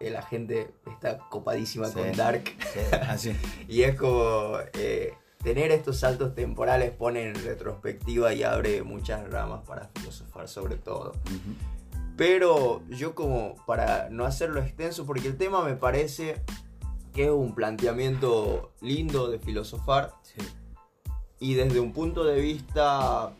Eh, 0.00 0.10
la 0.10 0.22
gente 0.22 0.74
está 0.90 1.18
copadísima 1.30 1.92
con 1.92 2.10
Dark. 2.16 2.42
así. 3.08 3.36
y 3.68 3.82
es 3.82 3.94
como 3.94 4.58
eh, 4.72 5.14
tener 5.44 5.70
estos 5.70 6.00
saltos 6.00 6.34
temporales 6.34 6.90
pone 6.90 7.22
en 7.22 7.36
retrospectiva 7.36 8.34
y 8.34 8.42
abre 8.42 8.82
muchas 8.82 9.30
ramas 9.30 9.60
para 9.64 9.90
filosofar 9.94 10.48
sobre 10.48 10.74
todo. 10.74 11.12
Pero 12.16 12.82
yo 12.88 13.14
como 13.14 13.56
para 13.66 14.08
no 14.10 14.24
hacerlo 14.24 14.60
extenso, 14.60 15.06
porque 15.06 15.28
el 15.28 15.36
tema 15.36 15.62
me 15.62 15.76
parece 15.76 16.42
que 17.12 17.24
es 17.24 17.30
un 17.30 17.54
planteamiento 17.54 18.72
lindo 18.80 19.30
de 19.30 19.38
filosofar. 19.38 20.14
Sí 20.22 20.42
y 21.42 21.54
desde 21.54 21.80
un 21.80 21.92
punto 21.92 22.22
de 22.22 22.40
vista 22.40 23.32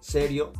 serio, 0.00 0.52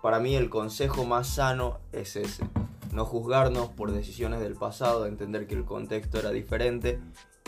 para 0.00 0.18
mí 0.18 0.36
el 0.36 0.48
consejo 0.48 1.04
más 1.04 1.34
sano 1.34 1.80
es 1.92 2.16
ese. 2.16 2.44
No 2.92 3.04
juzgarnos 3.04 3.68
por 3.68 3.92
decisiones 3.92 4.40
del 4.40 4.54
pasado, 4.54 5.04
entender 5.04 5.46
que 5.46 5.54
el 5.54 5.66
contexto 5.66 6.18
era 6.18 6.30
diferente 6.30 6.98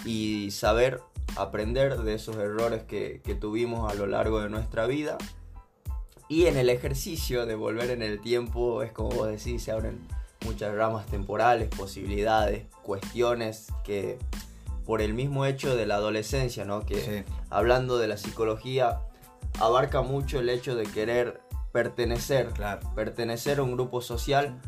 y 0.04 0.50
saber 0.50 1.00
aprender 1.36 1.96
de 2.02 2.12
esos 2.12 2.36
errores 2.36 2.82
que, 2.82 3.38
tuvimos 3.40 3.90
a 3.90 3.94
lo 3.94 4.06
largo 4.06 4.40
de 4.40 4.50
nuestra 4.50 4.86
vida. 4.86 5.16
Y 6.28 6.46
en 6.46 6.56
el 6.56 6.68
ejercicio 6.70 7.46
de 7.46 7.54
volver 7.54 7.90
en 7.90 8.02
el 8.02 8.20
tiempo, 8.20 8.82
es 8.82 8.92
como 8.92 9.10
vos 9.10 9.28
decís, 9.28 9.62
se 9.62 9.70
abren 9.70 10.00
muchas 10.44 10.74
ramas 10.74 11.06
temporales, 11.06 11.68
posibilidades, 11.68 12.66
cuestiones 12.82 13.68
que 13.84 14.18
por 14.84 15.02
el 15.02 15.14
mismo 15.14 15.44
hecho 15.44 15.76
de 15.76 15.86
la 15.86 15.96
adolescencia, 15.96 16.64
¿no? 16.64 16.86
Que 16.86 17.24
hablando 17.50 17.98
de 17.98 18.08
la 18.08 18.16
psicología, 18.16 19.00
abarca 19.60 20.02
mucho 20.02 20.38
el 20.38 20.48
hecho 20.48 20.76
de 20.76 20.84
querer 20.84 21.40
pertenecer, 21.72 22.52
pertenecer 22.94 23.58
a 23.58 23.62
un 23.62 23.72
grupo 23.72 24.00
social 24.00 24.60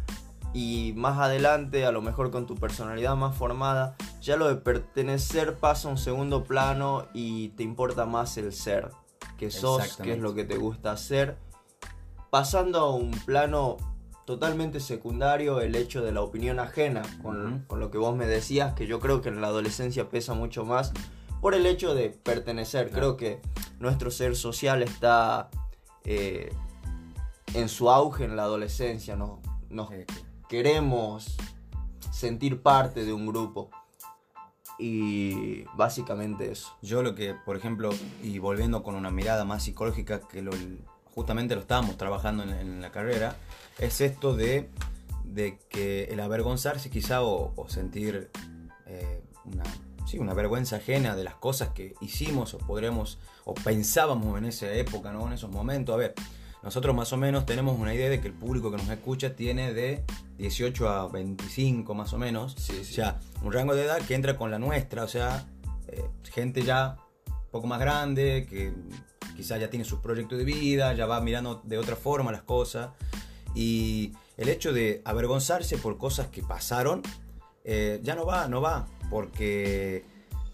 y 0.53 0.93
más 0.97 1.19
adelante, 1.19 1.87
a 1.87 1.93
lo 1.93 2.03
mejor 2.03 2.31
con 2.31 2.47
tu 2.47 2.55
personalidad 2.55 3.17
más 3.17 3.37
formada, 3.37 3.97
ya 4.21 4.37
lo 4.37 4.49
de 4.49 4.57
pertenecer 4.57 5.57
pasa 5.57 5.89
a 5.89 5.91
un 5.91 5.99
segundo 5.99 6.45
plano 6.45 7.07
y 7.15 7.51
te 7.51 7.63
importa 7.63 8.07
más 8.07 8.37
el 8.39 8.53
ser, 8.53 8.91
que 9.37 9.51
sos, 9.51 9.97
que 9.99 10.15
es 10.15 10.19
lo 10.19 10.35
que 10.35 10.45
te 10.45 10.57
gusta 10.57 10.93
hacer, 10.93 11.37
pasando 12.31 12.81
a 12.81 12.95
un 12.95 13.11
plano 13.11 13.77
totalmente 14.25 14.81
secundario 14.81 15.61
el 15.61 15.75
hecho 15.75 16.03
de 16.03 16.13
la 16.13 16.21
opinión 16.21 16.59
ajena, 16.59 17.03
con, 17.23 17.65
lo 17.71 17.91
que 17.91 17.97
vos 17.97 18.15
me 18.15 18.27
decías, 18.27 18.75
que 18.75 18.87
yo 18.87 19.01
creo 19.01 19.23
que 19.23 19.31
en 19.31 19.41
la 19.41 19.47
adolescencia 19.47 20.11
pesa 20.11 20.35
mucho 20.35 20.67
más 20.67 20.93
por 21.41 21.55
el 21.55 21.65
hecho 21.65 21.95
de 21.95 22.11
pertenecer. 22.11 22.91
Creo 22.91 23.17
que 23.17 23.41
nuestro 23.79 24.11
ser 24.11 24.37
social 24.37 24.83
está 24.83 25.49
eh, 26.05 26.53
en 27.55 27.69
su 27.71 27.89
auge 27.89 28.25
en 28.25 28.37
la 28.37 28.43
adolescencia, 28.43 29.17
¿no? 29.17 29.41
Nos 29.71 29.89
queremos 30.49 31.37
sentir 32.11 32.61
parte 32.61 33.05
de 33.05 33.13
un 33.13 33.27
grupo. 33.27 33.71
Y 34.79 35.65
básicamente 35.75 36.53
eso. 36.53 36.77
Yo 36.83 37.03
lo 37.03 37.15
que, 37.15 37.35
por 37.35 37.57
ejemplo, 37.57 37.91
y 38.23 38.39
volviendo 38.39 38.83
con 38.83 38.95
una 38.95 39.11
mirada 39.11 39.45
más 39.45 39.65
psicológica, 39.65 40.21
que 40.21 40.41
lo, 40.41 40.53
justamente 41.19 41.57
lo 41.57 41.63
estábamos 41.63 41.97
trabajando 41.97 42.45
en 42.45 42.81
la 42.81 42.93
carrera, 42.93 43.35
es 43.81 44.01
esto 44.01 44.37
de, 44.37 44.71
de 45.25 45.59
que 45.69 46.05
el 46.05 46.21
avergonzarse 46.21 46.91
quizá 46.91 47.23
o, 47.23 47.67
sentir 47.69 48.31
eh, 48.87 49.21
una, 49.45 49.65
sí, 50.07 50.21
una 50.21 50.33
vergüenza 50.33 50.77
ajena 50.77 51.17
de 51.17 51.25
las 51.25 51.35
cosas 51.35 51.71
que 51.71 51.97
hicimos 52.01 52.55
o 52.55 52.59
podremos 52.59 53.19
o 53.45 53.55
pensábamos 53.55 54.39
en 54.39 54.45
esa 54.45 54.73
época, 54.73 55.13
¿no? 55.13 55.27
en 55.27 55.33
esos 55.33 55.51
momentos. 55.51 55.93
A 55.93 55.99
ver, 55.99 56.15
nosotros 56.63 56.95
más 56.95 57.13
o 57.13 57.17
menos 57.17 57.47
tenemos 57.47 57.77
una 57.77 57.93
idea 57.93 58.09
de 58.09 58.21
que 58.21 58.29
el 58.29 58.35
público 58.35 58.71
que 58.71 58.77
nos 58.77 58.89
escucha 58.89 59.35
tiene 59.35 59.75
de 59.75 60.05
18 60.37 60.89
a 60.89 61.09
25 61.09 61.95
más 61.95 62.13
o 62.13 62.19
menos. 62.19 62.55
Sí, 62.57 62.79
O 62.81 62.85
sea, 62.85 63.19
un 63.43 63.53
rango 63.53 63.75
de 63.75 63.87
edad 63.87 63.99
que 64.03 64.15
entra 64.15 64.37
con 64.37 64.53
la 64.53 64.61
nuestra, 64.61 65.03
o 65.03 65.09
sea, 65.09 65.45
eh, 65.89 66.09
gente 66.31 66.63
ya 66.63 66.97
un 67.27 67.51
poco 67.51 67.67
más 67.67 67.81
grande, 67.81 68.47
que 68.49 68.73
quizás 69.39 69.61
ya 69.61 69.71
tiene 69.71 69.85
sus 69.85 70.01
proyectos 70.01 70.37
de 70.37 70.45
vida, 70.45 70.93
ya 70.95 71.07
va 71.07 71.21
mirando 71.21 71.63
de 71.63 71.79
otra 71.79 71.95
forma 71.95 72.33
las 72.33 72.43
cosas. 72.43 72.91
Y 73.55 74.13
el 74.37 74.49
hecho 74.49 74.73
de 74.73 75.01
avergonzarse 75.05 75.79
por 75.79 75.97
cosas 75.97 76.27
que 76.27 76.43
pasaron, 76.43 77.03
eh, 77.63 78.01
ya 78.03 78.17
no 78.17 78.27
va, 78.27 78.49
no 78.49 78.61
va, 78.61 78.89
porque 79.09 80.05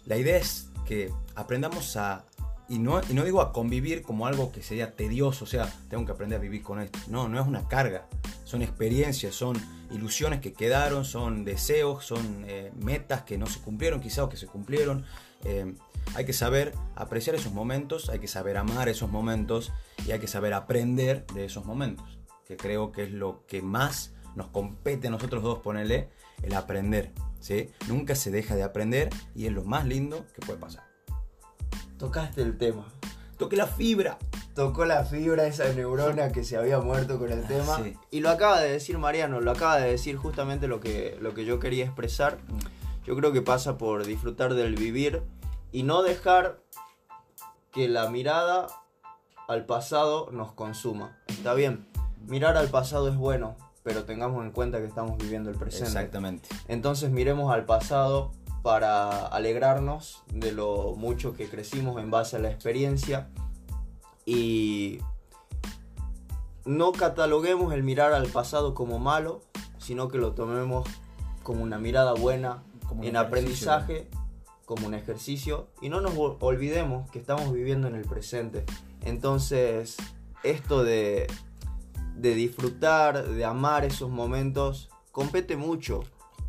la 0.05 0.19
idea 0.19 0.37
es 0.37 0.69
que 0.85 1.11
aprendamos 1.35 1.97
a, 1.97 2.27
y 2.69 2.79
no, 2.79 3.01
y 3.09 3.15
no 3.15 3.25
digo 3.25 3.41
a 3.41 3.55
convivir 3.55 4.03
como 4.03 4.27
algo 4.27 4.53
que 4.53 4.63
sería 4.63 4.95
tedioso, 4.95 5.45
o 5.45 5.49
sea, 5.49 5.73
tengo 5.89 6.05
que 6.05 6.13
aprender 6.13 6.39
a 6.39 6.43
vivir 6.43 6.63
con 6.63 6.79
esto. 6.79 6.99
No, 7.09 7.27
no 7.27 7.41
es 7.41 7.47
una 7.47 7.67
carga, 7.67 8.07
son 8.45 8.61
experiencias, 8.61 9.35
son 9.35 9.57
ilusiones 9.93 10.41
que 10.41 10.53
quedaron, 10.53 11.07
son 11.07 11.47
deseos, 11.47 12.05
son 12.05 12.45
eh, 12.47 12.71
metas 12.77 13.23
que 13.23 13.39
no 13.39 13.47
se 13.47 13.61
cumplieron 13.61 14.03
quizás 14.03 14.19
o 14.19 14.29
que 14.29 14.37
se 14.37 14.47
cumplieron. 14.47 15.07
Eh, 15.45 15.75
hay 16.15 16.25
que 16.25 16.33
saber 16.33 16.73
apreciar 16.95 17.35
esos 17.37 17.53
momentos, 17.53 18.09
hay 18.09 18.19
que 18.19 18.29
saber 18.29 18.57
amar 18.57 18.89
esos 18.89 19.11
momentos 19.11 19.73
y 20.07 20.13
hay 20.13 20.21
que 20.21 20.29
saber 20.29 20.53
aprender 20.53 21.27
de 21.35 21.45
esos 21.45 21.65
momentos, 21.65 22.19
que 22.47 22.57
creo 22.57 22.93
que 22.93 23.05
es 23.05 23.11
lo 23.11 23.45
que 23.47 23.63
más 23.63 24.13
nos 24.37 24.49
compete 24.49 25.09
a 25.09 25.11
nosotros 25.11 25.43
dos 25.43 25.59
ponerle 25.61 26.09
el 26.43 26.55
aprender. 26.55 27.13
¿sí? 27.41 27.71
Nunca 27.89 28.15
se 28.15 28.31
deja 28.31 28.55
de 28.55 28.63
aprender 28.63 29.11
y 29.35 29.47
es 29.47 29.53
lo 29.53 29.65
más 29.65 29.87
lindo 29.87 30.27
que 30.35 30.45
puede 30.45 30.59
pasar. 30.59 30.85
Tocaste 31.99 32.43
el 32.43 32.59
tema. 32.59 32.87
Toque 33.39 33.57
la 33.57 33.67
fibra. 33.67 34.19
Tocó 34.55 34.85
la 34.85 35.05
fibra 35.05 35.47
esa 35.47 35.73
neurona 35.73 36.31
que 36.31 36.45
se 36.45 36.57
había 36.57 36.79
muerto 36.79 37.19
con 37.19 37.33
el 37.33 37.45
tema. 37.47 37.77
Sí. 37.83 37.95
Y 38.11 38.21
lo 38.21 38.31
acaba 38.31 38.61
de 38.61 38.71
decir 38.71 38.99
Mariano, 38.99 39.41
lo 39.41 39.51
acaba 39.51 39.79
de 39.79 39.91
decir 39.91 40.17
justamente 40.17 40.69
lo 40.69 40.81
que, 40.81 41.17
lo 41.21 41.35
que 41.35 41.45
yo 41.45 41.59
quería 41.59 41.85
expresar. 41.85 42.39
Yo 43.05 43.17
creo 43.17 43.33
que 43.33 43.43
pasa 43.43 43.77
por 43.77 44.07
disfrutar 44.07 44.55
del 44.55 44.77
vivir 44.77 45.23
y 45.75 45.83
no 45.83 46.05
dejar 46.05 46.61
que 47.73 47.89
la 47.89 48.09
mirada 48.09 48.69
al 49.49 49.67
pasado 49.67 50.31
nos 50.31 50.53
consuma. 50.53 51.19
Está 51.27 51.53
bien, 51.53 51.85
mirar 52.29 52.57
al 52.57 52.69
pasado 52.69 53.09
es 53.09 53.17
bueno, 53.17 53.57
pero 53.83 54.05
tengamos 54.05 54.45
en 54.45 54.53
cuenta 54.53 54.79
que 54.79 54.87
estamos 54.87 55.19
viviendo 55.19 55.51
el 55.51 55.57
presente. 55.57 55.89
Exactamente. 55.89 56.49
Entonces 56.69 57.11
miremos 57.11 57.53
al 57.53 57.65
pasado 57.65 58.31
para 58.63 59.27
alegrarnos 59.27 60.23
de 60.33 60.53
lo 60.53 60.95
mucho 60.97 61.35
que 61.35 61.49
crecimos 61.49 62.01
en 62.01 62.09
base 62.09 62.37
a 62.37 62.39
la 62.39 62.53
experiencia 62.53 63.29
y 64.25 65.01
no 66.65 66.93
cataloguemos 66.93 67.75
el 67.75 67.83
mirar 67.83 68.13
al 68.13 68.29
pasado 68.29 68.75
como 68.75 69.01
malo, 69.01 69.41
sino 69.79 70.07
que 70.07 70.19
lo 70.19 70.35
tomemos 70.35 70.89
como 71.43 71.65
una 71.65 71.79
mirada 71.79 72.15
buena, 72.15 72.63
Como 72.87 73.01
un 73.01 73.09
en 73.09 73.17
ejercicio, 73.17 73.73
aprendizaje, 73.73 74.09
como 74.65 74.87
un 74.87 74.95
ejercicio 74.95 75.69
y 75.83 75.89
no 75.89 76.01
nos 76.01 76.15
ol- 76.15 76.37
olvidemos 76.41 77.11
que 77.11 77.19
estamos 77.19 77.53
viviendo 77.53 77.89
en 77.89 77.95
el 77.95 78.05
presente. 78.07 78.65
Entonces, 79.03 79.97
esto 80.43 80.85
de, 80.85 81.27
de 82.17 82.35
disfrutar, 82.35 83.29
de 83.29 83.45
amar 83.45 83.85
esos 83.85 84.11
momentos, 84.11 84.91
compete 85.13 85.57
mucho 85.57 86.03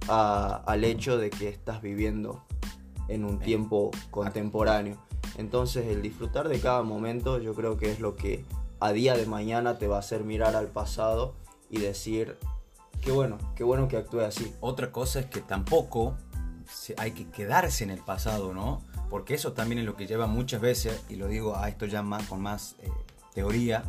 al 0.07 0.83
hecho 0.83 1.17
de 1.17 1.29
que 1.29 1.49
estás 1.49 1.81
viviendo 1.81 2.43
en 3.07 3.25
un 3.25 3.39
tiempo 3.39 3.91
contemporáneo. 4.11 4.97
Entonces, 5.37 5.87
el 5.87 6.01
disfrutar 6.01 6.47
de 6.47 6.59
cada 6.59 6.83
momento 6.83 7.39
yo 7.39 7.53
creo 7.53 7.77
que 7.77 7.91
es 7.91 7.99
lo 7.99 8.15
que 8.15 8.45
a 8.79 8.91
día 8.91 9.15
de 9.15 9.25
mañana 9.25 9.77
te 9.77 9.87
va 9.87 9.97
a 9.97 9.99
hacer 9.99 10.23
mirar 10.23 10.55
al 10.55 10.67
pasado 10.67 11.33
y 11.69 11.79
decir, 11.79 12.37
qué 13.01 13.11
bueno, 13.11 13.37
qué 13.55 13.63
bueno 13.63 13.87
que 13.87 13.97
actúe 13.97 14.21
así. 14.21 14.53
Otra 14.61 14.91
cosa 14.91 15.19
es 15.19 15.25
que 15.25 15.41
tampoco 15.41 16.15
hay 16.97 17.11
que 17.11 17.27
quedarse 17.29 17.83
en 17.83 17.89
el 17.89 17.99
pasado, 17.99 18.53
¿no? 18.53 18.81
Porque 19.09 19.33
eso 19.33 19.53
también 19.53 19.79
es 19.79 19.85
lo 19.85 19.95
que 19.95 20.07
lleva 20.07 20.27
muchas 20.27 20.61
veces, 20.61 21.03
y 21.09 21.15
lo 21.15 21.27
digo 21.27 21.57
a 21.57 21.69
esto 21.69 21.85
ya 21.85 22.01
más, 22.01 22.27
con 22.27 22.41
más 22.41 22.75
eh, 22.81 22.89
teoría, 23.33 23.83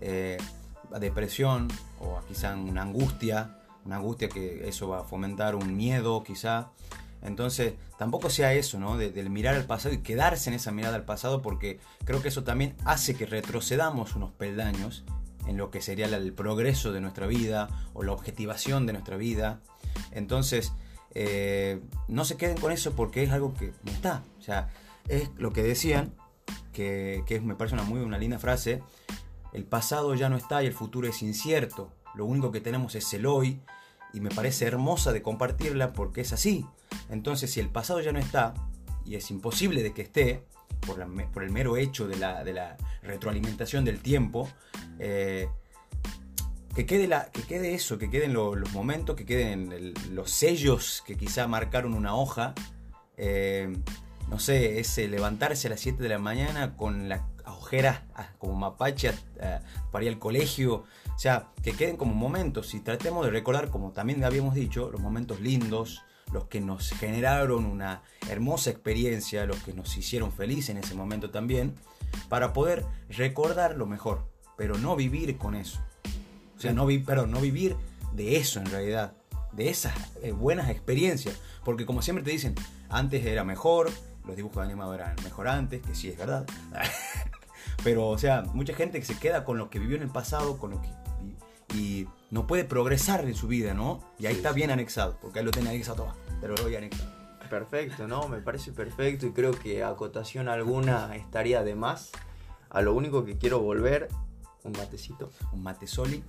eh, 0.00 0.38
a 0.92 0.98
depresión 0.98 1.68
o 2.00 2.18
a 2.18 2.24
quizá 2.26 2.54
una 2.54 2.82
angustia, 2.82 3.58
una 3.84 3.96
angustia 3.96 4.28
que 4.28 4.68
eso 4.68 4.88
va 4.88 5.00
a 5.00 5.04
fomentar 5.04 5.54
un 5.54 5.76
miedo 5.76 6.22
quizá. 6.22 6.70
Entonces, 7.22 7.74
tampoco 7.98 8.28
sea 8.28 8.52
eso, 8.52 8.78
¿no? 8.78 8.96
De, 8.96 9.10
del 9.10 9.30
mirar 9.30 9.54
al 9.54 9.64
pasado 9.64 9.94
y 9.94 9.98
quedarse 9.98 10.50
en 10.50 10.56
esa 10.56 10.72
mirada 10.72 10.96
al 10.96 11.04
pasado, 11.04 11.42
porque 11.42 11.80
creo 12.04 12.20
que 12.22 12.28
eso 12.28 12.44
también 12.44 12.76
hace 12.84 13.14
que 13.14 13.26
retrocedamos 13.26 14.14
unos 14.14 14.32
peldaños 14.32 15.04
en 15.46 15.56
lo 15.56 15.70
que 15.70 15.80
sería 15.80 16.06
el 16.06 16.32
progreso 16.32 16.92
de 16.92 17.00
nuestra 17.00 17.26
vida 17.26 17.68
o 17.92 18.02
la 18.02 18.12
objetivación 18.12 18.86
de 18.86 18.92
nuestra 18.92 19.16
vida. 19.16 19.60
Entonces, 20.10 20.72
eh, 21.14 21.80
no 22.08 22.24
se 22.24 22.36
queden 22.36 22.56
con 22.56 22.72
eso 22.72 22.92
porque 22.92 23.22
es 23.22 23.30
algo 23.30 23.54
que 23.54 23.72
está. 23.86 24.22
O 24.38 24.42
sea, 24.42 24.70
es 25.08 25.30
lo 25.36 25.52
que 25.52 25.62
decían, 25.62 26.14
que, 26.72 27.22
que 27.26 27.40
me 27.40 27.54
parece 27.54 27.74
una 27.74 27.84
muy 27.84 28.00
una 28.00 28.18
linda 28.18 28.38
frase, 28.38 28.82
el 29.52 29.64
pasado 29.64 30.14
ya 30.14 30.28
no 30.28 30.36
está 30.36 30.62
y 30.62 30.66
el 30.66 30.74
futuro 30.74 31.08
es 31.08 31.22
incierto. 31.22 31.92
Lo 32.14 32.26
único 32.26 32.52
que 32.52 32.60
tenemos 32.60 32.94
es 32.94 33.12
el 33.14 33.26
hoy 33.26 33.60
y 34.12 34.20
me 34.20 34.30
parece 34.30 34.66
hermosa 34.66 35.12
de 35.12 35.22
compartirla 35.22 35.92
porque 35.92 36.20
es 36.20 36.32
así. 36.32 36.66
Entonces, 37.08 37.50
si 37.50 37.60
el 37.60 37.68
pasado 37.68 38.00
ya 38.00 38.12
no 38.12 38.18
está 38.18 38.54
y 39.04 39.16
es 39.16 39.30
imposible 39.30 39.82
de 39.82 39.92
que 39.92 40.02
esté, 40.02 40.44
por, 40.86 40.98
la 40.98 41.06
por 41.32 41.42
el 41.42 41.50
mero 41.50 41.76
hecho 41.76 42.06
de 42.06 42.16
la, 42.16 42.44
de 42.44 42.52
la 42.52 42.76
retroalimentación 43.02 43.84
del 43.84 44.00
tiempo, 44.00 44.48
eh, 44.98 45.48
que 46.74 46.86
quede, 46.86 47.08
que 47.32 47.42
quede 47.42 47.74
eso, 47.74 47.98
que 47.98 48.10
queden 48.10 48.32
lo- 48.32 48.54
los 48.56 48.72
momentos, 48.72 49.16
que 49.16 49.24
queden 49.24 49.94
los 50.10 50.30
sellos 50.30 51.02
que 51.06 51.16
quizá 51.16 51.46
marcaron 51.46 51.94
una 51.94 52.14
hoja. 52.16 52.54
eh, 53.16 53.72
no 54.28 54.38
sé, 54.40 54.80
ese 54.80 55.06
levantarse 55.06 55.68
a 55.68 55.70
las 55.70 55.80
7 55.80 56.02
de 56.02 56.08
la 56.08 56.18
mañana 56.18 56.76
con 56.76 57.08
las 57.10 57.20
ojeras 57.46 58.00
ah, 58.16 58.30
como 58.38 58.54
mapache 58.54 59.12
ah, 59.40 59.60
para 59.92 60.04
ir 60.06 60.10
al 60.12 60.18
colegio. 60.18 60.84
O 61.14 61.18
sea, 61.18 61.50
que 61.62 61.72
queden 61.74 61.96
como 61.96 62.14
momentos 62.14 62.74
y 62.74 62.80
tratemos 62.80 63.24
de 63.24 63.30
recordar, 63.30 63.68
como 63.70 63.92
también 63.92 64.24
habíamos 64.24 64.54
dicho, 64.54 64.90
los 64.90 65.00
momentos 65.00 65.40
lindos, 65.40 66.02
los 66.32 66.46
que 66.46 66.60
nos 66.60 66.90
generaron 66.90 67.66
una 67.66 68.02
hermosa 68.28 68.70
experiencia, 68.70 69.44
los 69.46 69.62
que 69.62 69.74
nos 69.74 69.96
hicieron 69.96 70.32
felices 70.32 70.70
en 70.70 70.78
ese 70.78 70.94
momento 70.94 71.30
también, 71.30 71.74
para 72.28 72.52
poder 72.52 72.84
recordar 73.10 73.76
lo 73.76 73.86
mejor, 73.86 74.26
pero 74.56 74.76
no 74.78 74.96
vivir 74.96 75.36
con 75.36 75.54
eso. 75.54 75.78
Sea, 76.64 76.72
no, 76.72 76.86
vi- 76.86 76.98
perdón, 76.98 77.30
no 77.30 77.40
vivir 77.40 77.76
de 78.12 78.36
eso 78.36 78.60
en 78.60 78.66
realidad, 78.66 79.12
de 79.52 79.68
esas 79.70 79.94
eh, 80.22 80.32
buenas 80.32 80.68
experiencias. 80.70 81.38
Porque 81.64 81.86
como 81.86 82.02
siempre 82.02 82.24
te 82.24 82.30
dicen, 82.30 82.54
antes 82.88 83.24
era 83.24 83.44
mejor, 83.44 83.90
los 84.26 84.36
dibujos 84.36 84.64
animados 84.64 84.94
eran 84.96 85.14
mejor 85.24 85.48
antes, 85.48 85.82
que 85.82 85.94
sí 85.94 86.08
es 86.08 86.18
verdad. 86.18 86.46
Pero, 87.82 88.08
o 88.08 88.18
sea, 88.18 88.42
mucha 88.54 88.74
gente 88.74 88.98
que 89.00 89.06
se 89.06 89.18
queda 89.18 89.44
con 89.44 89.58
lo 89.58 89.70
que 89.70 89.78
vivió 89.78 89.96
en 89.96 90.02
el 90.02 90.10
pasado, 90.10 90.58
con 90.58 90.70
lo 90.72 90.80
que 90.82 90.88
y, 91.74 91.76
y 91.78 92.08
no 92.30 92.46
puede 92.46 92.64
progresar 92.64 93.24
en 93.24 93.34
su 93.34 93.46
vida, 93.48 93.74
¿no? 93.74 94.00
Y 94.18 94.26
ahí 94.26 94.34
Sí, 94.34 94.38
está 94.38 94.50
sí. 94.50 94.56
bien 94.56 94.70
anexado, 94.70 95.18
porque 95.20 95.38
ahí 95.40 95.44
lo 95.44 95.50
tiene 95.50 95.70
anexado 95.70 96.04
todo, 96.04 96.14
te 96.40 96.48
lo 96.48 96.54
doy 96.54 96.76
anexado. 96.76 97.10
Perfecto, 97.50 98.06
¿no? 98.08 98.26
Me 98.28 98.38
parece 98.38 98.72
perfecto 98.72 99.26
y 99.26 99.32
creo 99.32 99.52
que 99.52 99.84
acotación 99.84 100.48
alguna 100.48 101.14
estaría 101.14 101.62
de 101.62 101.74
más. 101.74 102.10
A 102.70 102.80
lo 102.82 102.94
único 102.94 103.24
que 103.24 103.36
quiero 103.38 103.60
volver, 103.60 104.08
un 104.64 104.72
matecito. 104.72 105.30
Un 105.52 105.62
mate 105.62 105.86
soli, 105.86 106.24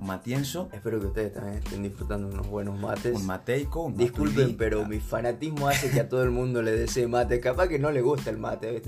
un 0.00 0.06
matienzo, 0.06 0.68
Espero 0.72 1.00
que 1.00 1.06
ustedes 1.06 1.32
también 1.34 1.56
estén 1.58 1.82
disfrutando 1.82 2.28
unos 2.28 2.46
buenos 2.48 2.78
mates. 2.78 3.14
un 3.14 3.26
mateico, 3.26 3.82
un 3.82 3.96
Disculpen, 3.96 4.56
pero 4.56 4.84
mi 4.86 5.00
fanatismo 5.00 5.68
hace 5.68 5.90
que 5.90 6.00
a 6.00 6.08
todo 6.08 6.22
el 6.22 6.30
mundo 6.30 6.62
le 6.62 6.72
desee 6.72 7.06
mate. 7.06 7.40
Capaz 7.40 7.68
que 7.68 7.78
no 7.78 7.90
le 7.90 8.00
gusta 8.02 8.30
el 8.30 8.38
mate. 8.38 8.82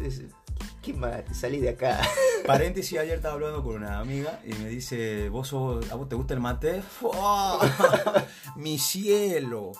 ¿Qué 0.83 0.92
mate? 0.92 1.35
Salí 1.35 1.59
de 1.61 1.71
acá. 1.71 2.01
Paréntesis, 2.47 2.99
ayer 2.99 3.16
estaba 3.16 3.35
hablando 3.35 3.62
con 3.64 3.75
una 3.77 3.99
amiga 3.99 4.40
y 4.45 4.53
me 4.62 4.69
dice, 4.69 5.29
¿vos, 5.31 5.49
sos- 5.49 5.90
¿a 5.90 5.95
vos 5.97 6.09
te 6.09 6.14
gusta 6.14 6.35
el 6.35 6.40
mate? 6.40 6.81
¡Mi 8.57 8.79
cielo! 8.79 9.73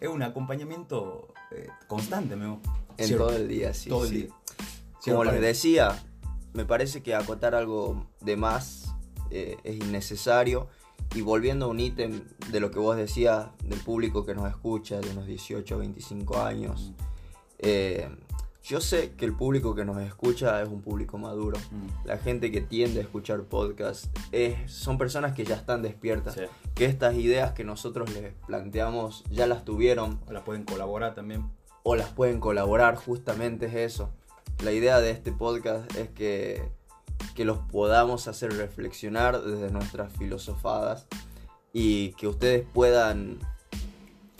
Es 0.00 0.08
un 0.08 0.22
acompañamiento 0.22 1.28
eh, 1.52 1.68
constante, 1.86 2.36
me 2.36 2.46
En 2.96 3.06
Cierto. 3.06 3.26
todo 3.28 3.36
el 3.36 3.48
día, 3.48 3.74
sí. 3.74 3.88
todo 3.90 4.04
el 4.04 4.10
día. 4.10 4.26
Como 5.04 5.22
Cierto, 5.22 5.24
les 5.24 5.40
decía, 5.40 5.98
me 6.52 6.64
parece 6.64 7.02
que 7.02 7.14
acotar 7.14 7.54
algo 7.54 8.06
de 8.20 8.36
más 8.36 8.79
eh, 9.30 9.56
es 9.64 9.76
innecesario. 9.76 10.68
Y 11.14 11.22
volviendo 11.22 11.66
a 11.66 11.68
un 11.68 11.80
ítem 11.80 12.22
de 12.52 12.60
lo 12.60 12.70
que 12.70 12.78
vos 12.78 12.96
decías 12.96 13.48
del 13.64 13.80
público 13.80 14.24
que 14.24 14.34
nos 14.34 14.48
escucha, 14.48 15.00
de 15.00 15.10
unos 15.10 15.26
18 15.26 15.74
o 15.74 15.78
25 15.78 16.40
años, 16.40 16.92
eh, 17.58 18.08
yo 18.62 18.80
sé 18.80 19.12
que 19.16 19.24
el 19.24 19.34
público 19.34 19.74
que 19.74 19.84
nos 19.84 20.00
escucha 20.02 20.60
es 20.62 20.68
un 20.68 20.82
público 20.82 21.16
maduro. 21.18 21.58
Mm, 21.70 22.06
La 22.06 22.18
gente 22.18 22.50
que 22.52 22.60
tiende 22.60 23.00
a 23.00 23.02
escuchar 23.02 23.42
podcast 23.44 24.06
es, 24.32 24.70
son 24.70 24.98
personas 24.98 25.34
que 25.34 25.44
ya 25.44 25.56
están 25.56 25.82
despiertas, 25.82 26.34
sí. 26.34 26.42
que 26.74 26.84
estas 26.84 27.14
ideas 27.14 27.52
que 27.52 27.64
nosotros 27.64 28.12
les 28.12 28.34
planteamos 28.46 29.24
ya 29.30 29.46
las 29.46 29.64
tuvieron 29.64 30.20
O 30.28 30.32
la 30.32 30.44
pueden 30.44 30.64
colaborar 30.64 31.14
también. 31.14 31.50
o 31.82 31.96
las 31.96 32.10
pueden 32.10 32.38
colaborar, 32.38 32.96
justamente 32.96 33.66
es 33.66 33.74
eso. 33.74 34.10
La 34.62 34.72
idea 34.72 35.00
de 35.00 35.10
este 35.10 35.32
podcast 35.32 35.92
es 35.96 36.10
que, 36.10 36.70
que 37.34 37.44
los 37.44 37.58
podamos 37.58 38.28
hacer 38.28 38.52
reflexionar 38.52 39.42
desde 39.42 39.70
nuestras 39.70 40.12
filosofadas 40.12 41.06
y 41.72 42.10
que 42.12 42.28
ustedes 42.28 42.66
puedan 42.72 43.38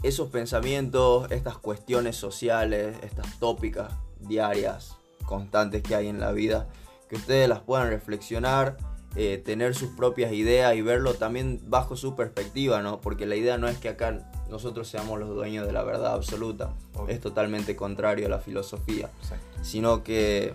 esos 0.03 0.31
pensamientos, 0.31 1.31
estas 1.31 1.59
cuestiones 1.59 2.17
sociales, 2.17 2.97
estas 3.03 3.39
tópicas 3.39 3.93
diarias, 4.21 4.97
constantes 5.27 5.83
que 5.83 5.95
hay 5.95 6.09
en 6.09 6.21
la 6.21 6.33
vida, 6.33 6.69
que 7.09 7.17
ustedes 7.17 7.49
las 7.49 7.61
puedan 7.61 7.89
reflexionar, 7.89 8.77
eh, 9.17 9.43
tener 9.45 9.75
sus 9.75 9.91
propias 9.91 10.33
ideas 10.33 10.75
y 10.77 10.83
verlo 10.83 11.15
también 11.15 11.61
bajo 11.67 11.97
su 11.97 12.15
perspectiva, 12.15 12.81
¿no? 12.81 13.01
Porque 13.01 13.27
la 13.27 13.35
idea 13.35 13.59
no 13.59 13.67
es 13.67 13.77
que 13.79 13.89
acá 13.89 14.31
nosotros 14.49 14.89
seamos 14.89 15.19
los 15.19 15.29
dueños 15.31 15.67
de 15.67 15.73
la 15.73 15.83
verdad 15.83 16.15
absoluta, 16.15 16.75
es 17.09 17.21
totalmente 17.21 17.77
contrario 17.77 18.27
a 18.27 18.29
la 18.31 18.39
filosofía, 18.39 19.11
sino 19.63 20.05
que 20.05 20.55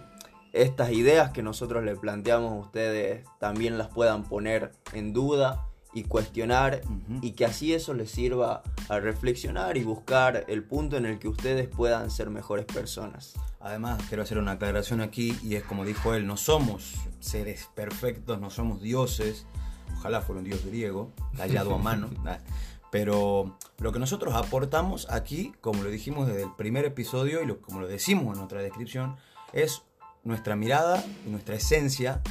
estas 0.55 0.91
ideas 0.91 1.31
que 1.31 1.43
nosotros 1.43 1.83
le 1.83 1.95
planteamos 1.97 2.53
a 2.53 2.55
ustedes 2.55 3.25
también 3.39 3.77
las 3.77 3.89
puedan 3.89 4.23
poner 4.23 4.71
en 4.93 5.11
duda 5.11 5.67
y 5.93 6.03
cuestionar 6.03 6.81
y 7.21 7.31
que 7.31 7.45
así 7.45 7.73
eso 7.73 7.93
les 7.93 8.11
sirva 8.11 8.63
a 8.89 8.99
reflexionar 8.99 9.77
y 9.77 9.83
buscar 9.83 10.45
el 10.47 10.63
punto 10.63 10.97
en 10.97 11.05
el 11.05 11.19
que 11.19 11.27
ustedes 11.27 11.67
puedan 11.67 12.09
ser 12.09 12.29
mejores 12.29 12.65
personas. 12.65 13.33
Además, 13.59 14.01
quiero 14.07 14.23
hacer 14.23 14.37
una 14.37 14.51
aclaración 14.51 15.01
aquí 15.01 15.37
y 15.43 15.55
es 15.55 15.63
como 15.63 15.85
dijo 15.85 16.13
él, 16.13 16.25
no 16.25 16.37
somos 16.37 16.93
seres 17.19 17.69
perfectos, 17.75 18.39
no 18.39 18.49
somos 18.49 18.81
dioses, 18.81 19.45
ojalá 19.97 20.21
fuera 20.21 20.39
un 20.39 20.45
dios 20.45 20.65
griego, 20.65 21.11
tallado 21.35 21.75
a 21.75 21.77
mano, 21.77 22.09
pero 22.91 23.57
lo 23.79 23.91
que 23.91 23.99
nosotros 23.99 24.35
aportamos 24.35 25.07
aquí, 25.09 25.53
como 25.59 25.83
lo 25.83 25.89
dijimos 25.89 26.27
desde 26.27 26.43
el 26.43 26.53
primer 26.57 26.85
episodio 26.85 27.41
y 27.43 27.55
como 27.55 27.81
lo 27.81 27.87
decimos 27.87 28.33
en 28.33 28.39
nuestra 28.39 28.61
descripción, 28.61 29.17
es 29.53 29.81
nuestra 30.25 30.57
mirada 30.57 31.03
y 31.25 31.29
nuestra 31.29 31.55
esencia 31.55 32.21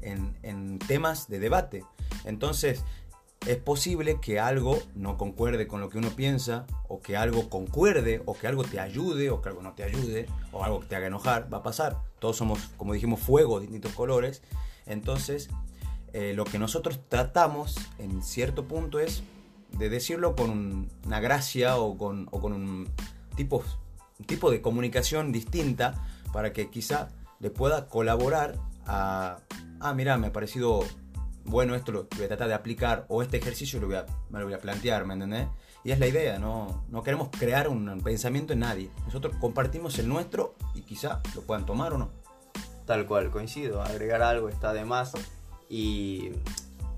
en, 0.00 0.34
en 0.42 0.78
temas 0.78 1.28
de 1.28 1.38
debate. 1.38 1.84
Entonces, 2.24 2.82
es 3.46 3.56
posible 3.56 4.20
que 4.20 4.38
algo 4.38 4.78
no 4.94 5.16
concuerde 5.16 5.66
con 5.66 5.80
lo 5.80 5.88
que 5.88 5.98
uno 5.98 6.10
piensa, 6.10 6.66
o 6.88 7.00
que 7.00 7.16
algo 7.16 7.48
concuerde, 7.48 8.22
o 8.26 8.36
que 8.36 8.46
algo 8.46 8.64
te 8.64 8.80
ayude, 8.80 9.30
o 9.30 9.40
que 9.40 9.48
algo 9.48 9.62
no 9.62 9.72
te 9.72 9.82
ayude, 9.82 10.26
o 10.52 10.62
algo 10.62 10.80
que 10.80 10.86
te 10.86 10.96
haga 10.96 11.06
enojar, 11.06 11.52
va 11.52 11.58
a 11.58 11.62
pasar. 11.62 11.98
Todos 12.18 12.36
somos, 12.36 12.70
como 12.76 12.92
dijimos, 12.92 13.20
fuego, 13.20 13.60
distintos 13.60 13.92
colores. 13.92 14.42
Entonces, 14.86 15.48
eh, 16.12 16.34
lo 16.34 16.44
que 16.44 16.58
nosotros 16.58 17.00
tratamos 17.08 17.76
en 17.98 18.22
cierto 18.22 18.66
punto 18.66 18.98
es 18.98 19.22
de 19.78 19.88
decirlo 19.88 20.36
con 20.36 20.90
una 21.06 21.20
gracia 21.20 21.76
o 21.78 21.96
con, 21.96 22.28
un, 22.32 22.90
tipo, 23.36 23.64
un 24.18 24.26
tipo 24.26 24.50
de 24.50 24.60
comunicación 24.60 25.32
distinta 25.32 25.94
para 26.32 26.52
que 26.52 26.68
quizá 26.68 27.08
le 27.40 27.50
pueda 27.50 27.88
colaborar 27.88 28.56
a, 28.86 29.38
ah, 29.80 29.94
mira, 29.94 30.16
me 30.18 30.28
ha 30.28 30.32
parecido 30.32 30.84
bueno, 31.44 31.74
esto 31.74 31.90
lo 31.90 32.06
voy 32.16 32.24
a 32.24 32.28
tratar 32.28 32.48
de 32.48 32.54
aplicar, 32.54 33.06
o 33.08 33.22
este 33.22 33.38
ejercicio 33.38 33.80
lo 33.80 33.86
voy 33.86 33.96
a, 33.96 34.06
me 34.28 34.38
lo 34.38 34.44
voy 34.44 34.54
a 34.54 34.58
plantear, 34.58 35.04
¿me 35.04 35.14
entendés? 35.14 35.48
Y 35.82 35.90
es 35.90 35.98
la 35.98 36.06
idea, 36.06 36.38
no, 36.38 36.84
no 36.88 37.02
queremos 37.02 37.28
crear 37.30 37.68
un 37.68 38.00
pensamiento 38.02 38.52
en 38.52 38.60
nadie. 38.60 38.90
Nosotros 39.06 39.34
compartimos 39.40 39.98
el 39.98 40.08
nuestro 40.08 40.54
y 40.74 40.82
quizá 40.82 41.22
lo 41.34 41.42
puedan 41.42 41.64
tomar 41.64 41.94
o 41.94 41.98
no. 41.98 42.10
Tal 42.84 43.06
cual, 43.06 43.30
coincido. 43.30 43.82
Agregar 43.82 44.22
algo 44.22 44.48
está 44.48 44.74
de 44.74 44.84
más. 44.84 45.12
Y 45.70 46.32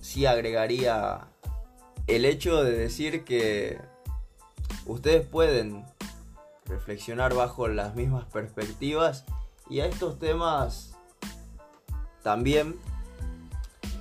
sí 0.01 0.27
agregaría 0.27 1.29
el 2.09 2.25
hecho 2.25 2.65
de 2.65 2.73
decir 2.73 3.25
que 3.25 3.79
ustedes 4.87 5.25
pueden 5.27 5.85
reflexionar 6.67 7.35
bajo 7.35 7.69
las 7.69 7.95
mismas 7.95 8.25
perspectivas 8.25 9.25
y 9.73 9.81
a 9.81 9.87
estos 9.87 10.19
temas 10.19 10.95
también 12.23 12.77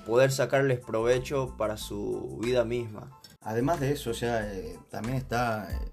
poder 0.05 0.29
sacarles 0.29 0.79
provecho 0.79 1.55
para 1.57 1.77
su 1.77 2.39
vida 2.43 2.65
misma. 2.65 3.09
Además 3.41 3.79
de 3.79 3.93
eso, 3.93 4.11
o 4.11 4.13
eh, 4.21 4.77
también 4.89 5.15
está 5.15 5.71
eh, 5.71 5.91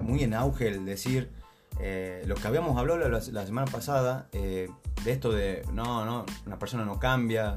muy 0.00 0.22
en 0.22 0.32
auge 0.32 0.68
el 0.68 0.86
decir 0.86 1.30
eh, 1.78 2.24
lo 2.26 2.36
que 2.36 2.48
habíamos 2.48 2.78
hablado 2.78 3.06
la, 3.06 3.20
semana 3.20 3.70
pasada, 3.70 4.28
de 4.32 4.70
esto 5.04 5.30
de 5.30 5.62
no, 5.70 6.06
no, 6.06 6.24
una 6.46 6.58
persona 6.58 6.86
no 6.86 6.98
cambia. 6.98 7.54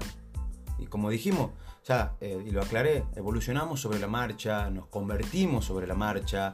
Y 0.77 0.87
como 0.87 1.09
dijimos, 1.09 1.51
ya, 1.85 2.17
y 2.19 2.51
lo 2.51 2.61
aclaré, 2.61 3.05
evolucionamos 3.15 3.79
sobre 3.79 3.99
la 3.99 4.07
marcha, 4.07 4.69
nos 4.69 4.87
convertimos 4.87 5.63
sobre 5.63 5.87
la 5.87 5.95
marcha, 5.95 6.51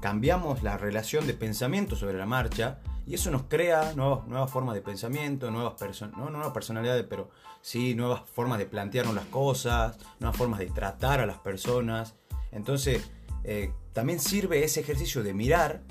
cambiamos 0.00 0.64
la 0.64 0.76
relación 0.76 1.28
de 1.28 1.34
pensamiento 1.34 1.94
sobre 1.94 2.18
la 2.18 2.26
marcha 2.26 2.80
y 3.06 3.14
eso 3.14 3.30
nos 3.30 3.44
crea 3.44 3.92
nuevas, 3.94 4.50
formas 4.50 4.74
de 4.74 4.80
pensamiento, 4.80 5.50
nuevas, 5.50 5.74
no, 6.16 6.30
nuevas 6.30 6.52
personalidades, 6.52 7.04
pero 7.08 7.30
sí 7.60 7.94
nuevas 7.94 8.22
formas 8.28 8.58
de 8.58 8.66
plantearnos 8.66 9.14
las 9.14 9.26
cosas, 9.26 9.98
nuevas 10.20 10.36
formas 10.36 10.60
de 10.60 10.66
tratar 10.66 11.20
a 11.20 11.26
las 11.26 11.38
personas. 11.38 12.14
Entonces, 12.52 13.10
eh, 13.44 13.72
también 13.92 14.20
sirve 14.20 14.64
ese 14.64 14.80
ejercicio 14.80 15.22
de 15.22 15.34
mirar, 15.34 15.82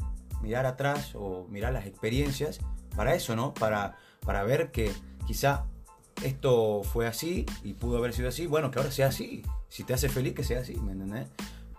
mirar 0.42 0.66
atrás 0.66 1.12
o 1.16 1.48
mirar 1.50 1.74
las 1.74 1.86
experiencias 1.86 2.60
para 2.96 3.14
eso, 3.14 3.36
¿no? 3.36 3.54
Para, 3.54 3.98
para 4.26 4.44
ver 4.44 4.72
que 4.72 4.92
quizá 5.28 5.66
esto 6.24 6.84
fue 6.84 7.08
así 7.08 7.46
y 7.64 7.74
pudo 7.74 7.98
haber 7.98 8.14
sido 8.14 8.30
así, 8.30 8.48
bueno, 8.48 8.72
que 8.72 8.80
ahora 8.80 8.92
sea 8.92 9.08
así. 9.08 9.44
Si 9.70 9.84
te 9.84 9.94
hace 9.94 10.10
feliz, 10.10 10.34
que 10.34 10.44
sea 10.44 10.62
así, 10.62 10.76
¿me 10.76 10.94
entendés? 10.94 11.28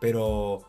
Pero 0.00 0.62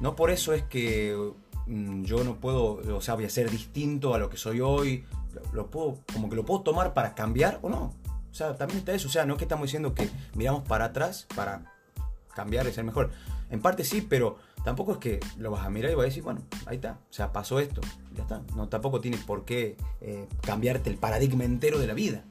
no 0.00 0.14
por 0.14 0.30
eso 0.30 0.52
es 0.52 0.62
que 0.64 1.32
yo 1.68 2.24
no 2.24 2.36
puedo, 2.36 2.80
o 2.96 3.00
sea, 3.00 3.14
voy 3.14 3.24
a 3.24 3.30
ser 3.30 3.50
distinto 3.50 4.14
a 4.14 4.18
lo 4.18 4.30
que 4.30 4.36
soy 4.36 4.60
hoy. 4.60 5.04
Lo, 5.52 5.70
puedo, 5.70 5.98
como 6.12 6.28
que 6.28 6.36
lo 6.36 6.44
puedo 6.44 6.62
tomar 6.62 6.94
para 6.94 7.14
cambiar 7.14 7.58
o 7.62 7.68
no. 7.68 7.94
O 8.30 8.34
sea, 8.34 8.56
también 8.56 8.80
está 8.80 8.92
eso. 8.92 9.08
O 9.08 9.10
sea, 9.10 9.26
no 9.26 9.34
es 9.34 9.38
que 9.38 9.44
estamos 9.44 9.66
diciendo 9.66 9.94
que 9.94 10.08
miramos 10.34 10.66
para 10.66 10.86
atrás 10.86 11.26
para 11.34 11.72
cambiar 12.34 12.66
y 12.66 12.72
ser 12.72 12.84
mejor. 12.84 13.10
En 13.50 13.60
parte 13.60 13.84
sí, 13.84 14.00
pero 14.00 14.36
tampoco 14.64 14.92
es 14.92 14.98
que 14.98 15.20
lo 15.36 15.50
vas 15.50 15.64
a 15.64 15.70
mirar 15.70 15.92
y 15.92 15.94
vas 15.94 16.04
a 16.04 16.08
decir, 16.08 16.22
bueno, 16.22 16.40
ahí 16.66 16.76
está. 16.76 16.98
O 17.10 17.12
sea, 17.12 17.32
pasó 17.32 17.60
esto. 17.60 17.80
Ya 18.14 18.22
está. 18.22 18.42
No, 18.56 18.68
tampoco 18.68 19.00
tiene 19.00 19.18
por 19.18 19.44
qué 19.44 19.76
eh, 20.00 20.28
cambiarte 20.42 20.90
el 20.90 20.96
paradigma 20.96 21.44
entero 21.44 21.78
de 21.78 21.86
la 21.86 21.94
vida. 21.94 22.24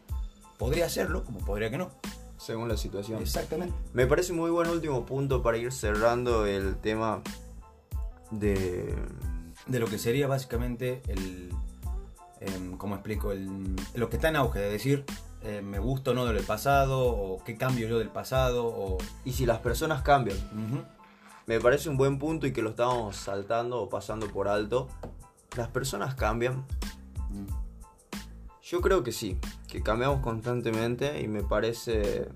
Podría 0.58 0.86
hacerlo, 0.86 1.24
como 1.24 1.40
podría 1.40 1.70
que 1.70 1.78
no 1.78 1.92
según 2.38 2.70
la 2.70 2.78
situación. 2.78 3.22
Exactamente. 3.22 3.76
Me 3.94 4.08
parece 4.08 4.34
muy 4.34 4.50
buen 4.52 4.70
último 4.70 5.06
punto 5.06 5.42
para 5.42 5.58
ir 5.58 5.72
cerrando 5.72 6.46
el 6.46 6.78
tema 6.78 7.22
de, 8.32 8.96
de 9.68 9.80
lo 9.80 9.88
que 9.88 9.98
sería 9.98 10.28
básicamente 10.28 11.02
el, 11.08 11.54
em, 12.40 12.78
¿cómo 12.78 12.96
explico? 12.96 13.32
El, 13.32 13.76
lo 13.96 14.10
que 14.10 14.18
está 14.18 14.30
en 14.30 14.38
auge, 14.38 14.60
de 14.60 14.70
decir, 14.70 15.06
eh, 15.44 15.62
me 15.62 15.80
gusta 15.80 16.12
o 16.12 16.14
no 16.14 16.26
del 16.26 16.44
pasado, 16.44 17.00
o 17.00 17.44
qué 17.44 17.56
cambio 17.58 17.88
yo 17.88 18.00
del 18.00 18.10
pasado, 18.10 18.66
o... 18.66 18.98
Y 19.24 19.34
si 19.34 19.46
las 19.46 19.60
personas 19.60 20.02
cambian. 20.02 20.38
Me 21.46 21.60
parece 21.60 21.90
un 21.90 21.98
buen 21.98 22.20
punto 22.20 22.48
y 22.48 22.54
que 22.54 22.62
lo 22.62 22.72
estamos 22.72 23.16
saltando 23.16 23.82
o 23.82 23.90
pasando 23.90 24.28
por 24.28 24.48
alto. 24.48 24.88
¿Las 25.56 25.70
personas 25.70 26.16
cambian? 26.16 26.66
Mm. 27.30 27.48
Yo 28.64 28.82
creo 28.82 29.02
que 29.04 29.14
sí, 29.14 29.40
que 29.70 29.82
cambiamos 29.82 30.20
constantemente 30.22 31.22
y 31.22 31.30
me 31.30 31.44
parece 31.44 32.28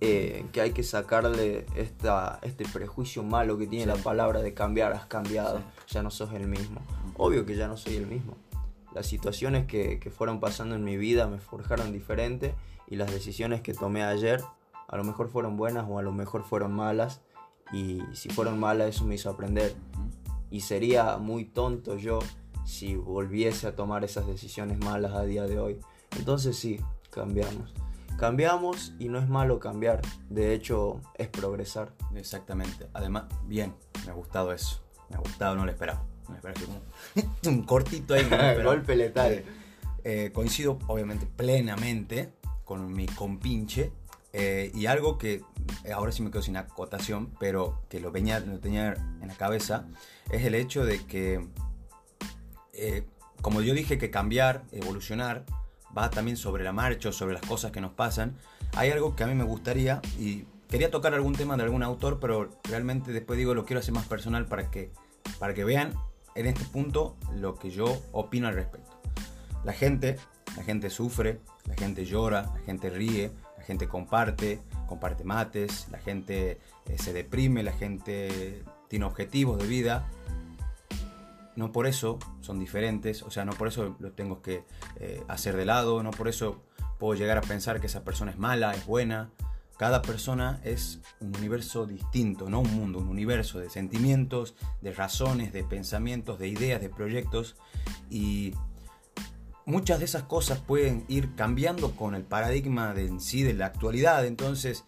eh, 0.00 0.46
que 0.52 0.60
hay 0.60 0.72
que 0.72 0.82
sacarle 0.82 1.66
esta, 1.74 2.38
este 2.42 2.64
prejuicio 2.66 3.22
malo 3.22 3.58
que 3.58 3.66
tiene 3.66 3.86
la 3.86 3.96
palabra 3.96 4.40
de 4.40 4.54
cambiar, 4.54 4.92
has 4.92 5.06
cambiado, 5.06 5.60
ya 5.88 6.02
no 6.02 6.10
sos 6.10 6.32
el 6.32 6.46
mismo. 6.46 6.80
Obvio 7.16 7.46
que 7.46 7.56
ya 7.56 7.68
no 7.68 7.76
soy 7.76 7.96
el 7.96 8.06
mismo. 8.06 8.36
Las 8.94 9.06
situaciones 9.06 9.66
que, 9.66 9.98
que 9.98 10.10
fueron 10.10 10.40
pasando 10.40 10.74
en 10.74 10.84
mi 10.84 10.96
vida 10.96 11.26
me 11.26 11.38
forjaron 11.38 11.92
diferente 11.92 12.54
y 12.86 12.96
las 12.96 13.10
decisiones 13.10 13.60
que 13.60 13.74
tomé 13.74 14.04
ayer 14.04 14.42
a 14.88 14.96
lo 14.96 15.04
mejor 15.04 15.28
fueron 15.28 15.56
buenas 15.56 15.86
o 15.88 15.98
a 15.98 16.02
lo 16.02 16.12
mejor 16.12 16.44
fueron 16.44 16.72
malas 16.72 17.20
y 17.72 18.00
si 18.12 18.28
fueron 18.28 18.58
malas 18.58 18.88
eso 18.88 19.04
me 19.04 19.16
hizo 19.16 19.30
aprender. 19.30 19.74
Y 20.50 20.60
sería 20.60 21.16
muy 21.18 21.44
tonto 21.44 21.96
yo 21.96 22.20
si 22.64 22.96
volviese 22.96 23.66
a 23.66 23.74
tomar 23.74 24.04
esas 24.04 24.26
decisiones 24.26 24.78
malas 24.78 25.12
a 25.12 25.24
día 25.24 25.44
de 25.44 25.58
hoy. 25.58 25.80
Entonces 26.16 26.56
sí, 26.56 26.80
cambiamos 27.10 27.74
cambiamos 28.16 28.94
y 28.98 29.08
no 29.08 29.18
es 29.18 29.28
malo 29.28 29.58
cambiar. 29.58 30.02
De 30.28 30.54
hecho, 30.54 31.00
es 31.14 31.28
progresar. 31.28 31.92
Exactamente. 32.14 32.88
Además, 32.92 33.24
bien, 33.44 33.74
me 34.04 34.12
ha 34.12 34.14
gustado 34.14 34.52
eso. 34.52 34.82
Me 35.08 35.16
ha 35.16 35.18
gustado, 35.20 35.54
no 35.54 35.64
lo 35.64 35.70
esperaba. 35.70 36.02
Me 36.28 36.36
esperaba 36.36 36.60
un, 37.46 37.62
cortito 37.62 38.14
ahí. 38.14 38.28
Golpe 38.64 38.96
letal. 38.96 39.32
Eh, 39.32 39.44
eh, 40.04 40.30
coincido, 40.32 40.78
obviamente, 40.86 41.26
plenamente 41.26 42.32
con 42.64 42.92
mi 42.92 43.06
compinche. 43.06 43.92
Eh, 44.32 44.70
y 44.74 44.86
algo 44.86 45.16
que 45.16 45.42
ahora 45.94 46.12
sí 46.12 46.22
me 46.22 46.30
quedo 46.30 46.42
sin 46.42 46.56
acotación, 46.56 47.32
pero 47.38 47.80
que 47.88 48.00
lo, 48.00 48.10
venía, 48.12 48.40
lo 48.40 48.58
tenía 48.58 48.92
en 49.22 49.28
la 49.28 49.34
cabeza, 49.34 49.86
es 50.30 50.44
el 50.44 50.54
hecho 50.54 50.84
de 50.84 51.06
que, 51.06 51.46
como 53.40 53.62
yo 53.62 53.72
dije 53.72 53.96
que 53.96 54.10
cambiar, 54.10 54.64
evolucionar, 54.72 55.46
va 55.96 56.10
también 56.10 56.36
sobre 56.36 56.64
la 56.64 56.72
marcha 56.72 57.08
o 57.08 57.12
sobre 57.12 57.34
las 57.34 57.42
cosas 57.42 57.72
que 57.72 57.80
nos 57.80 57.92
pasan, 57.92 58.36
hay 58.74 58.90
algo 58.90 59.16
que 59.16 59.24
a 59.24 59.26
mí 59.26 59.34
me 59.34 59.44
gustaría 59.44 60.00
y 60.18 60.44
quería 60.68 60.90
tocar 60.90 61.14
algún 61.14 61.34
tema 61.34 61.56
de 61.56 61.62
algún 61.62 61.82
autor, 61.82 62.18
pero 62.20 62.50
realmente 62.64 63.12
después 63.12 63.38
digo 63.38 63.54
lo 63.54 63.64
quiero 63.64 63.80
hacer 63.80 63.94
más 63.94 64.06
personal 64.06 64.46
para 64.46 64.70
que, 64.70 64.90
para 65.38 65.54
que 65.54 65.64
vean 65.64 65.94
en 66.34 66.46
este 66.46 66.64
punto 66.64 67.16
lo 67.34 67.54
que 67.56 67.70
yo 67.70 68.02
opino 68.12 68.48
al 68.48 68.54
respecto. 68.54 69.00
La 69.64 69.72
gente, 69.72 70.16
la 70.56 70.62
gente 70.62 70.90
sufre, 70.90 71.40
la 71.66 71.74
gente 71.74 72.04
llora, 72.04 72.52
la 72.54 72.60
gente 72.60 72.90
ríe, 72.90 73.32
la 73.56 73.64
gente 73.64 73.88
comparte, 73.88 74.60
comparte 74.86 75.24
mates, 75.24 75.88
la 75.90 75.98
gente 75.98 76.60
eh, 76.86 76.98
se 76.98 77.12
deprime, 77.12 77.62
la 77.62 77.72
gente 77.72 78.62
tiene 78.88 79.04
objetivos 79.04 79.58
de 79.58 79.66
vida. 79.66 80.08
No 81.56 81.72
por 81.72 81.86
eso 81.86 82.18
son 82.40 82.58
diferentes, 82.58 83.22
o 83.22 83.30
sea, 83.30 83.44
no 83.44 83.52
por 83.52 83.68
eso 83.68 83.96
lo 83.98 84.12
tengo 84.12 84.42
que 84.42 84.64
eh, 85.00 85.22
hacer 85.26 85.56
de 85.56 85.64
lado, 85.64 86.02
no 86.02 86.10
por 86.10 86.28
eso 86.28 86.62
puedo 86.98 87.14
llegar 87.18 87.38
a 87.38 87.40
pensar 87.40 87.80
que 87.80 87.86
esa 87.86 88.04
persona 88.04 88.30
es 88.30 88.38
mala, 88.38 88.72
es 88.72 88.86
buena. 88.86 89.30
Cada 89.78 90.00
persona 90.00 90.60
es 90.64 91.00
un 91.20 91.36
universo 91.36 91.84
distinto, 91.84 92.48
no 92.48 92.60
un 92.60 92.74
mundo, 92.74 92.98
un 92.98 93.08
universo 93.08 93.58
de 93.58 93.68
sentimientos, 93.68 94.54
de 94.80 94.92
razones, 94.92 95.52
de 95.52 95.64
pensamientos, 95.64 96.38
de 96.38 96.48
ideas, 96.48 96.80
de 96.80 96.88
proyectos. 96.88 97.56
Y 98.08 98.54
muchas 99.66 99.98
de 99.98 100.06
esas 100.06 100.22
cosas 100.22 100.60
pueden 100.60 101.04
ir 101.08 101.34
cambiando 101.34 101.90
con 101.90 102.14
el 102.14 102.22
paradigma 102.22 102.94
de 102.94 103.06
en 103.06 103.20
sí 103.20 103.42
de 103.42 103.52
la 103.52 103.66
actualidad. 103.66 104.24
Entonces, 104.24 104.84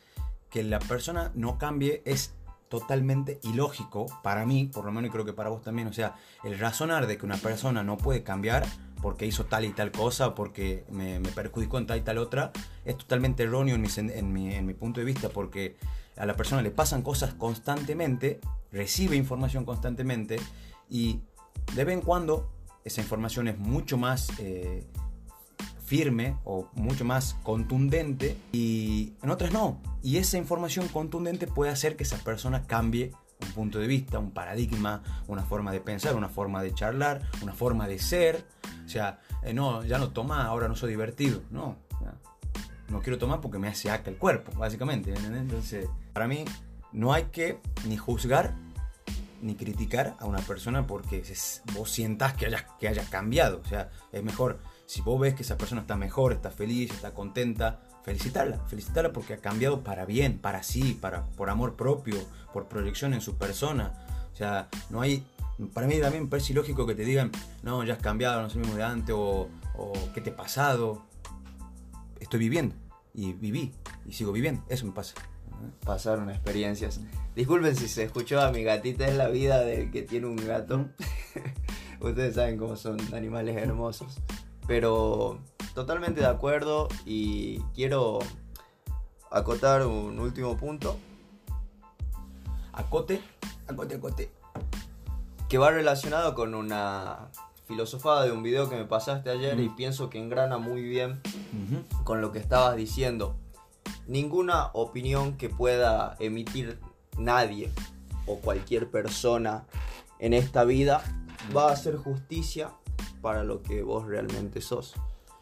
que 0.50 0.62
la 0.62 0.78
persona 0.78 1.32
no 1.34 1.58
cambie 1.58 2.00
es 2.06 2.32
totalmente 2.68 3.40
ilógico 3.42 4.06
para 4.22 4.46
mí, 4.46 4.70
por 4.72 4.84
lo 4.84 4.92
menos 4.92 5.08
y 5.08 5.12
creo 5.12 5.24
que 5.24 5.32
para 5.32 5.48
vos 5.48 5.62
también. 5.62 5.88
O 5.88 5.92
sea, 5.92 6.16
el 6.44 6.58
razonar 6.58 7.06
de 7.06 7.18
que 7.18 7.26
una 7.26 7.36
persona 7.36 7.82
no 7.82 7.96
puede 7.96 8.22
cambiar 8.22 8.66
porque 9.02 9.26
hizo 9.26 9.46
tal 9.46 9.64
y 9.64 9.70
tal 9.70 9.90
cosa, 9.92 10.34
porque 10.34 10.84
me, 10.90 11.20
perjudicó 11.20 11.78
en 11.78 11.86
tal 11.86 11.98
y 11.98 12.02
tal 12.02 12.18
otra, 12.18 12.52
es 12.84 12.96
totalmente 12.96 13.44
erróneo 13.44 13.76
en 13.76 13.82
mi, 13.82 13.88
en, 13.96 14.32
mi, 14.32 14.54
en 14.54 14.66
mi 14.66 14.74
punto 14.74 15.00
de 15.00 15.06
vista, 15.06 15.28
porque 15.28 15.76
a 16.16 16.26
la 16.26 16.34
persona 16.34 16.62
le 16.62 16.70
pasan 16.70 17.02
cosas 17.02 17.34
constantemente, 17.34 18.40
recibe 18.72 19.16
información 19.16 19.64
constantemente 19.64 20.38
y 20.90 21.20
de 21.74 21.84
vez 21.84 21.94
en 21.94 22.02
cuando 22.02 22.50
esa 22.84 23.00
información 23.00 23.48
es 23.48 23.58
mucho 23.58 23.96
más 23.98 24.30
eh, 24.38 24.86
firme 25.88 26.36
o 26.44 26.68
mucho 26.74 27.06
más 27.06 27.34
contundente 27.42 28.36
y 28.52 29.14
en 29.22 29.30
otras 29.30 29.52
no. 29.52 29.80
Y 30.02 30.18
esa 30.18 30.36
información 30.36 30.86
contundente 30.88 31.46
puede 31.46 31.70
hacer 31.70 31.96
que 31.96 32.02
esa 32.04 32.18
persona 32.18 32.64
cambie 32.66 33.12
un 33.40 33.52
punto 33.52 33.78
de 33.78 33.86
vista, 33.86 34.18
un 34.18 34.32
paradigma, 34.32 35.02
una 35.28 35.42
forma 35.44 35.72
de 35.72 35.80
pensar, 35.80 36.14
una 36.14 36.28
forma 36.28 36.62
de 36.62 36.74
charlar, 36.74 37.22
una 37.40 37.54
forma 37.54 37.88
de 37.88 37.98
ser. 37.98 38.44
O 38.84 38.88
sea, 38.88 39.20
eh, 39.42 39.54
no, 39.54 39.82
ya 39.82 39.96
no 39.96 40.10
toma, 40.10 40.44
ahora 40.44 40.68
no 40.68 40.76
soy 40.76 40.90
divertido. 40.90 41.40
No, 41.50 41.76
no 42.90 43.00
quiero 43.00 43.16
tomar 43.16 43.40
porque 43.40 43.58
me 43.58 43.68
hace 43.68 43.90
acá 43.90 44.10
el 44.10 44.16
cuerpo, 44.16 44.52
básicamente. 44.58 45.14
Entonces, 45.14 45.88
para 46.12 46.28
mí 46.28 46.44
no 46.92 47.14
hay 47.14 47.24
que 47.24 47.60
ni 47.86 47.96
juzgar 47.96 48.54
ni 49.40 49.54
criticar 49.54 50.16
a 50.18 50.26
una 50.26 50.40
persona 50.40 50.86
porque 50.86 51.22
vos 51.74 51.90
sientas 51.90 52.34
que 52.34 52.46
haya, 52.46 52.66
que 52.78 52.88
haya 52.88 53.04
cambiado. 53.08 53.62
O 53.64 53.68
sea, 53.68 53.90
es 54.12 54.22
mejor 54.22 54.58
si 54.88 55.02
vos 55.02 55.20
ves 55.20 55.34
que 55.34 55.42
esa 55.42 55.58
persona 55.58 55.82
está 55.82 55.96
mejor, 55.96 56.32
está 56.32 56.50
feliz, 56.50 56.90
está 56.90 57.12
contenta, 57.12 57.78
felicitarla, 58.04 58.58
felicitarla 58.68 59.12
porque 59.12 59.34
ha 59.34 59.36
cambiado 59.36 59.84
para 59.84 60.06
bien, 60.06 60.38
para 60.38 60.62
sí, 60.62 60.94
para, 60.98 61.26
por 61.26 61.50
amor 61.50 61.76
propio, 61.76 62.16
por 62.54 62.68
proyección 62.68 63.12
en 63.12 63.20
su 63.20 63.36
persona. 63.36 63.92
O 64.32 64.36
sea, 64.36 64.70
no 64.88 65.02
hay, 65.02 65.26
para 65.74 65.86
mí 65.86 66.00
también 66.00 66.22
me 66.24 66.30
parece 66.30 66.54
ilógico 66.54 66.86
que 66.86 66.94
te 66.94 67.04
digan, 67.04 67.30
no, 67.62 67.84
ya 67.84 67.92
has 67.92 68.00
cambiado, 68.00 68.40
no 68.40 68.48
soy 68.48 68.62
mismo 68.62 68.76
de 68.76 68.82
antes, 68.82 69.14
o, 69.14 69.50
o 69.76 69.92
qué 70.14 70.22
te 70.22 70.30
ha 70.30 70.36
pasado. 70.36 71.04
Estoy 72.18 72.40
viviendo, 72.40 72.74
y 73.12 73.34
viví, 73.34 73.74
y 74.06 74.14
sigo 74.14 74.32
viviendo, 74.32 74.64
eso 74.70 74.86
me 74.86 74.92
pasa. 74.92 75.16
Pasaron 75.84 76.30
experiencias. 76.30 77.02
Disculpen 77.36 77.76
si 77.76 77.88
se 77.88 78.04
escuchó 78.04 78.40
a 78.40 78.52
mi 78.52 78.62
gatita, 78.62 79.06
es 79.06 79.16
la 79.16 79.28
vida 79.28 79.60
del 79.60 79.90
que 79.90 80.00
tiene 80.00 80.28
un 80.28 80.36
gato. 80.36 80.88
Ustedes 82.00 82.36
saben 82.36 82.56
cómo 82.56 82.74
son 82.74 82.98
animales 83.12 83.54
hermosos. 83.54 84.18
Pero 84.68 85.38
totalmente 85.74 86.20
de 86.20 86.26
acuerdo 86.26 86.88
y 87.04 87.60
quiero 87.74 88.20
acotar 89.30 89.86
un 89.86 90.20
último 90.20 90.56
punto. 90.56 90.96
Acote, 92.72 93.20
acote, 93.66 93.96
acote. 93.96 94.30
Que 95.48 95.58
va 95.58 95.70
relacionado 95.70 96.34
con 96.34 96.54
una 96.54 97.30
filosofada 97.66 98.24
de 98.24 98.32
un 98.32 98.42
video 98.42 98.68
que 98.68 98.76
me 98.76 98.84
pasaste 98.84 99.30
ayer 99.30 99.58
y 99.58 99.68
pienso 99.70 100.10
que 100.10 100.18
engrana 100.18 100.58
muy 100.58 100.82
bien 100.82 101.20
con 102.04 102.20
lo 102.20 102.30
que 102.30 102.38
estabas 102.38 102.76
diciendo. 102.76 103.36
Ninguna 104.06 104.70
opinión 104.74 105.36
que 105.36 105.48
pueda 105.48 106.14
emitir 106.18 106.78
nadie 107.16 107.72
o 108.26 108.36
cualquier 108.36 108.90
persona 108.90 109.64
en 110.18 110.34
esta 110.34 110.64
vida 110.64 111.02
va 111.56 111.68
a 111.70 111.72
hacer 111.72 111.96
justicia 111.96 112.70
para 113.20 113.44
lo 113.44 113.62
que 113.62 113.82
vos 113.82 114.06
realmente 114.06 114.60
sos. 114.60 114.94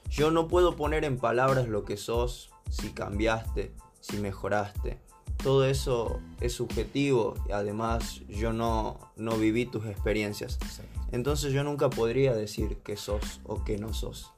Yo 0.08 0.30
no 0.30 0.48
puedo 0.48 0.76
poner 0.76 1.04
en 1.04 1.18
palabras 1.18 1.68
lo 1.68 1.84
que 1.84 1.96
sos, 1.96 2.50
si 2.70 2.90
cambiaste, 2.90 3.72
si 4.00 4.18
mejoraste. 4.18 5.00
Todo 5.42 5.66
eso 5.66 6.20
es 6.40 6.54
subjetivo 6.54 7.34
y 7.48 7.52
además 7.52 8.22
yo 8.28 8.52
no, 8.52 8.98
no 9.16 9.36
viví 9.36 9.66
tus 9.66 9.86
experiencias. 9.86 10.58
Entonces 11.12 11.52
yo 11.52 11.62
nunca 11.62 11.90
podría 11.90 12.34
decir 12.34 12.78
que 12.78 12.96
sos 12.96 13.40
o 13.44 13.64
que 13.64 13.78
no 13.78 13.92
sos. 13.92 14.32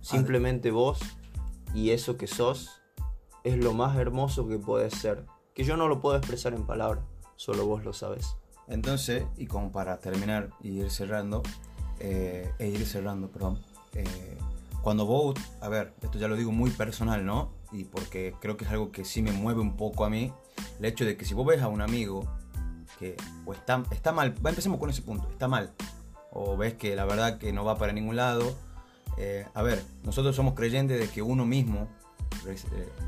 Simplemente 0.00 0.70
vos 0.70 1.00
y 1.74 1.90
eso 1.90 2.16
que 2.16 2.26
sos 2.26 2.82
es 3.42 3.58
lo 3.58 3.74
más 3.74 3.96
hermoso 3.96 4.48
que 4.48 4.58
puedes 4.58 4.94
ser. 4.94 5.26
Que 5.54 5.64
yo 5.64 5.76
no 5.76 5.88
lo 5.88 6.00
puedo 6.00 6.16
expresar 6.16 6.54
en 6.54 6.66
palabras, 6.66 7.04
solo 7.36 7.66
vos 7.66 7.84
lo 7.84 7.92
sabes. 7.92 8.36
Entonces, 8.68 9.24
y 9.36 9.46
como 9.46 9.70
para 9.70 9.98
terminar 9.98 10.50
y 10.62 10.80
ir 10.80 10.90
cerrando, 10.90 11.42
eh, 12.00 12.50
e 12.58 12.68
ir 12.68 12.84
cerrando, 12.86 13.30
perdón. 13.30 13.58
Eh, 13.94 14.38
cuando 14.82 15.06
vos, 15.06 15.34
a 15.60 15.68
ver, 15.68 15.94
esto 16.02 16.18
ya 16.18 16.28
lo 16.28 16.36
digo 16.36 16.52
muy 16.52 16.70
personal, 16.70 17.24
¿no? 17.24 17.52
Y 17.72 17.84
porque 17.84 18.34
creo 18.40 18.56
que 18.56 18.64
es 18.64 18.70
algo 18.70 18.92
que 18.92 19.04
sí 19.04 19.22
me 19.22 19.32
mueve 19.32 19.60
un 19.60 19.76
poco 19.76 20.04
a 20.04 20.10
mí, 20.10 20.32
el 20.78 20.84
hecho 20.84 21.04
de 21.04 21.16
que 21.16 21.24
si 21.24 21.34
vos 21.34 21.46
ves 21.46 21.62
a 21.62 21.68
un 21.68 21.80
amigo 21.80 22.28
que 22.98 23.16
o 23.46 23.54
está, 23.54 23.82
está 23.90 24.12
mal, 24.12 24.34
empecemos 24.44 24.78
con 24.78 24.90
ese 24.90 25.02
punto, 25.02 25.28
está 25.30 25.48
mal, 25.48 25.72
o 26.30 26.56
ves 26.56 26.74
que 26.74 26.94
la 26.96 27.04
verdad 27.04 27.38
que 27.38 27.52
no 27.52 27.64
va 27.64 27.78
para 27.78 27.92
ningún 27.92 28.16
lado, 28.16 28.54
eh, 29.16 29.46
a 29.54 29.62
ver, 29.62 29.82
nosotros 30.02 30.36
somos 30.36 30.54
creyentes 30.54 30.98
de 30.98 31.08
que 31.08 31.22
uno 31.22 31.46
mismo 31.46 31.88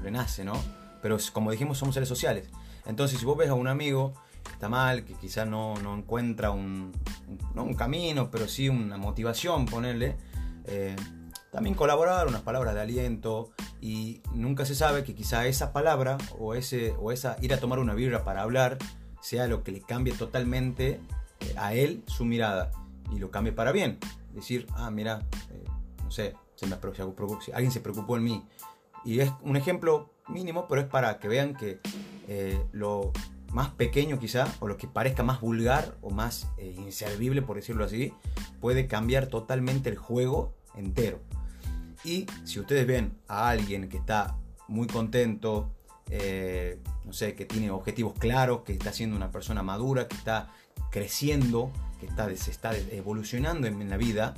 renace, 0.03 0.45
¿no? 0.45 0.55
Pero 1.03 1.19
como 1.33 1.51
dijimos, 1.51 1.79
somos 1.79 1.95
seres 1.95 2.09
sociales. 2.09 2.49
Entonces, 2.87 3.19
si 3.19 3.27
vos 3.27 3.37
ves 3.37 3.51
a 3.51 3.55
un 3.55 3.69
amigo 3.69 4.15
está 4.53 4.69
mal, 4.69 5.05
que 5.05 5.15
quizás 5.15 5.47
no, 5.47 5.75
encuentra 5.97 6.51
un, 6.51 6.93
no 7.55 7.65
un 7.65 7.75
camino, 7.75 8.31
pero 8.31 8.49
sí 8.49 8.69
una 8.69 8.97
motivación, 8.97 9.67
ponerle. 9.67 10.17
Eh, 10.65 10.97
también 11.51 11.75
colaborar, 11.75 12.27
unas 12.27 12.43
palabras 12.43 12.75
de 12.75 12.81
aliento 12.83 13.51
y 13.81 14.21
nunca 14.35 14.67
se 14.67 14.75
sabe 14.75 15.05
que 15.05 15.15
quizá 15.15 15.47
esa 15.47 15.73
palabra 15.73 16.19
o, 16.39 16.55
ese, 16.55 16.95
o 16.99 17.13
esa 17.13 17.37
ir 17.41 17.55
a 17.55 17.61
tomar 17.61 17.79
una 17.79 17.95
birra 17.95 18.25
para 18.25 18.43
hablar 18.43 18.77
sea 19.21 19.47
lo 19.47 19.63
que 19.63 19.73
le 19.73 19.81
cambie 19.81 20.13
totalmente 20.13 21.01
eh, 21.41 21.55
a 21.57 21.73
él 21.73 22.03
su 22.07 22.25
mirada 22.25 22.73
y 23.11 23.19
lo 23.19 23.31
cambie 23.31 23.53
para 23.53 23.73
bien. 23.73 23.99
Decir, 24.35 24.67
ah, 24.75 24.91
mira, 24.91 25.23
eh, 25.51 25.65
no 26.05 26.11
sé, 26.11 26.35
se 26.57 26.67
me, 26.67 26.77
alguien 27.55 27.73
se 27.73 27.81
preocupó 27.81 28.17
en 28.17 28.25
mí. 28.25 28.45
Y 29.05 29.21
es 29.21 29.31
un 29.43 29.57
ejemplo 29.57 30.11
mínimo, 30.29 30.67
pero 30.69 30.83
es 30.83 30.89
para 30.89 31.19
que 31.19 31.29
vean 31.29 31.55
que 31.55 31.81
lo, 32.73 33.13
más 33.53 33.71
pequeño 33.71 34.19
quizá, 34.19 34.53
o 34.61 34.69
lo 34.69 34.77
que 34.77 34.87
parezca 34.87 35.23
más 35.23 35.41
vulgar 35.41 35.97
o 36.03 36.11
más 36.11 36.49
eh, 36.59 36.75
inservible, 36.77 37.43
por 37.43 37.57
decirlo 37.57 37.85
así, 37.85 38.13
puede 38.61 38.87
cambiar 38.87 39.27
totalmente 39.27 39.89
el 39.89 39.97
juego 39.97 40.55
entero. 40.75 41.21
Y 42.05 42.27
si 42.45 42.61
ustedes 42.61 42.87
ven 42.87 43.17
a 43.29 43.49
alguien 43.49 43.89
que 43.89 43.97
está 43.97 44.37
muy 44.69 44.87
contento, 44.87 45.73
eh, 46.11 46.81
no 47.05 47.13
sé, 47.13 47.35
que 47.35 47.45
tiene 47.45 47.71
objetivos 47.71 48.15
claros, 48.19 48.63
que 48.63 48.73
está 48.73 48.93
siendo 48.93 49.17
una 49.17 49.31
persona 49.31 49.63
madura, 49.63 50.07
que 50.07 50.17
está 50.17 50.49
creciendo, 50.91 51.73
que 51.99 52.07
está, 52.07 52.35
se 52.37 52.51
está 52.51 52.77
evolucionando 52.77 53.67
en 53.67 53.89
la 53.89 53.97
vida, 53.97 54.35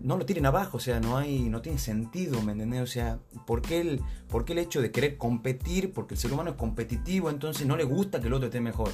no 0.00 0.16
lo 0.16 0.26
tiren 0.26 0.46
abajo, 0.46 0.76
o 0.76 0.80
sea, 0.80 1.00
no 1.00 1.16
hay, 1.16 1.48
no 1.48 1.62
tiene 1.62 1.78
sentido, 1.78 2.42
¿me 2.42 2.52
entendés? 2.52 2.82
O 2.82 2.86
sea, 2.86 3.18
¿por 3.46 3.62
qué, 3.62 3.80
el, 3.80 4.00
¿por 4.28 4.50
el 4.50 4.58
hecho 4.58 4.80
de 4.80 4.90
querer 4.90 5.16
competir? 5.16 5.92
Porque 5.92 6.14
el 6.14 6.20
ser 6.20 6.32
humano 6.32 6.50
es 6.50 6.56
competitivo, 6.56 7.30
entonces 7.30 7.66
no 7.66 7.76
le 7.76 7.84
gusta 7.84 8.20
que 8.20 8.26
el 8.26 8.34
otro 8.34 8.46
esté 8.46 8.60
mejor, 8.60 8.90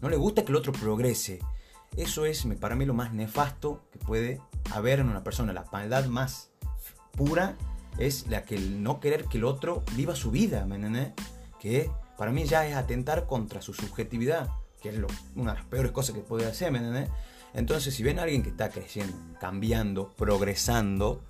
no 0.00 0.08
le 0.08 0.16
gusta 0.16 0.44
que 0.44 0.52
el 0.52 0.56
otro 0.56 0.72
progrese. 0.72 1.40
Eso 1.96 2.26
es 2.26 2.44
para 2.60 2.74
mí 2.74 2.84
lo 2.84 2.94
más 2.94 3.12
nefasto 3.12 3.84
que 3.92 3.98
puede 3.98 4.40
haber 4.72 4.98
en 4.98 5.08
una 5.08 5.22
persona. 5.22 5.52
La 5.52 5.64
maldad 5.72 6.06
más 6.06 6.50
pura 7.12 7.56
es 7.98 8.26
la 8.28 8.44
que 8.44 8.56
el 8.56 8.82
no 8.82 8.98
querer 8.98 9.26
que 9.26 9.38
el 9.38 9.44
otro 9.44 9.84
viva 9.94 10.16
su 10.16 10.30
vida, 10.30 10.66
¿me 10.66 10.76
entendés? 10.76 11.12
Que 11.60 11.90
para 12.18 12.32
mí 12.32 12.44
ya 12.44 12.66
es 12.66 12.74
atentar 12.74 13.26
contra 13.26 13.62
su 13.62 13.72
subjetividad, 13.72 14.50
que 14.80 14.88
es 14.90 14.96
lo, 14.96 15.06
una 15.36 15.52
de 15.52 15.58
las 15.58 15.66
peores 15.66 15.92
cosas 15.92 16.14
que 16.14 16.22
puede 16.22 16.46
hacer, 16.46 16.72
¿me 16.72 16.78
entendés? 16.78 17.10
Entonces, 17.54 17.94
si 17.94 18.02
ven 18.02 18.18
a 18.18 18.22
alguien 18.22 18.42
que 18.42 18.50
está 18.50 18.68
creciendo, 18.68 19.16
cambiando, 19.40 20.10
progresando, 20.16 21.22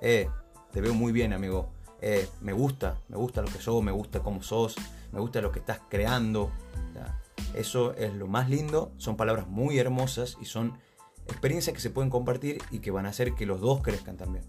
eh, 0.00 0.28
te 0.72 0.80
veo 0.80 0.94
muy 0.94 1.12
bien, 1.12 1.32
amigo. 1.32 1.70
Eh, 2.00 2.28
me 2.40 2.52
gusta, 2.52 3.00
me 3.08 3.16
gusta 3.16 3.42
lo 3.42 3.48
que 3.48 3.58
sos, 3.58 3.82
me 3.82 3.90
gusta 3.90 4.20
cómo 4.20 4.42
sos, 4.42 4.76
me 5.10 5.20
gusta 5.20 5.40
lo 5.40 5.50
que 5.50 5.58
estás 5.58 5.80
creando. 5.88 6.52
Eso 7.54 7.94
es 7.94 8.12
lo 8.14 8.26
más 8.26 8.50
lindo, 8.50 8.92
son 8.98 9.16
palabras 9.16 9.48
muy 9.48 9.78
hermosas 9.78 10.36
y 10.40 10.44
son 10.44 10.78
experiencias 11.26 11.74
que 11.74 11.80
se 11.80 11.90
pueden 11.90 12.10
compartir 12.10 12.62
y 12.70 12.80
que 12.80 12.90
van 12.90 13.06
a 13.06 13.10
hacer 13.10 13.34
que 13.34 13.46
los 13.46 13.60
dos 13.60 13.80
crezcan 13.80 14.16
también. 14.16 14.44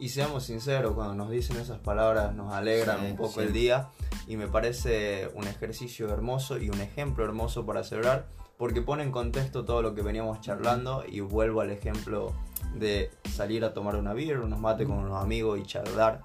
Y 0.00 0.10
seamos 0.10 0.44
sinceros, 0.44 0.94
cuando 0.94 1.14
nos 1.14 1.30
dicen 1.30 1.56
esas 1.56 1.78
palabras 1.78 2.34
nos 2.34 2.52
alegran 2.54 3.04
un 3.04 3.16
poco 3.16 3.40
el 3.42 3.52
día 3.52 3.88
y 4.26 4.36
me 4.36 4.46
parece 4.46 5.28
un 5.34 5.46
ejercicio 5.46 6.08
hermoso 6.08 6.58
y 6.58 6.70
un 6.70 6.80
ejemplo 6.80 7.24
hermoso 7.24 7.66
para 7.66 7.82
celebrar 7.82 8.28
porque 8.58 8.82
pone 8.82 9.04
en 9.04 9.12
contexto 9.12 9.64
todo 9.64 9.82
lo 9.82 9.94
que 9.94 10.02
veníamos 10.02 10.40
charlando 10.40 11.04
y 11.06 11.20
vuelvo 11.20 11.60
al 11.60 11.70
ejemplo 11.70 12.34
de 12.74 13.10
salir 13.30 13.64
a 13.64 13.72
tomar 13.72 13.96
una 13.96 14.12
birra, 14.12 14.42
unos 14.42 14.58
mate 14.58 14.84
con 14.84 14.98
unos 14.98 15.22
amigos 15.22 15.58
y 15.60 15.62
charlar. 15.62 16.24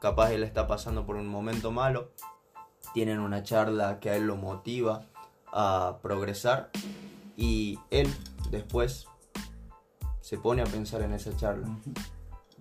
Capaz 0.00 0.32
él 0.32 0.44
está 0.44 0.66
pasando 0.68 1.06
por 1.06 1.16
un 1.16 1.26
momento 1.26 1.72
malo, 1.72 2.10
tienen 2.92 3.18
una 3.18 3.42
charla 3.42 3.98
que 3.98 4.10
a 4.10 4.16
él 4.16 4.26
lo 4.26 4.36
motiva 4.36 5.06
a 5.46 5.98
progresar 6.02 6.70
y 7.36 7.78
él 7.90 8.12
después 8.50 9.06
se 10.20 10.36
pone 10.36 10.60
a 10.60 10.66
pensar 10.66 11.00
en 11.00 11.14
esa 11.14 11.34
charla. 11.34 11.66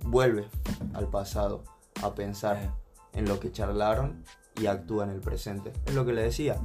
Vuelve 0.06 0.48
al 0.94 1.10
pasado 1.10 1.64
a 2.02 2.16
pensar 2.16 2.74
en 3.12 3.28
lo 3.28 3.40
que 3.42 3.52
charlaron 3.52 4.24
y 4.56 4.68
actúa 4.68 5.04
en 5.04 5.10
el 5.10 5.20
presente. 5.20 5.74
Es 5.86 5.94
lo 5.94 6.06
que 6.06 6.14
le 6.14 6.24
decía. 6.24 6.58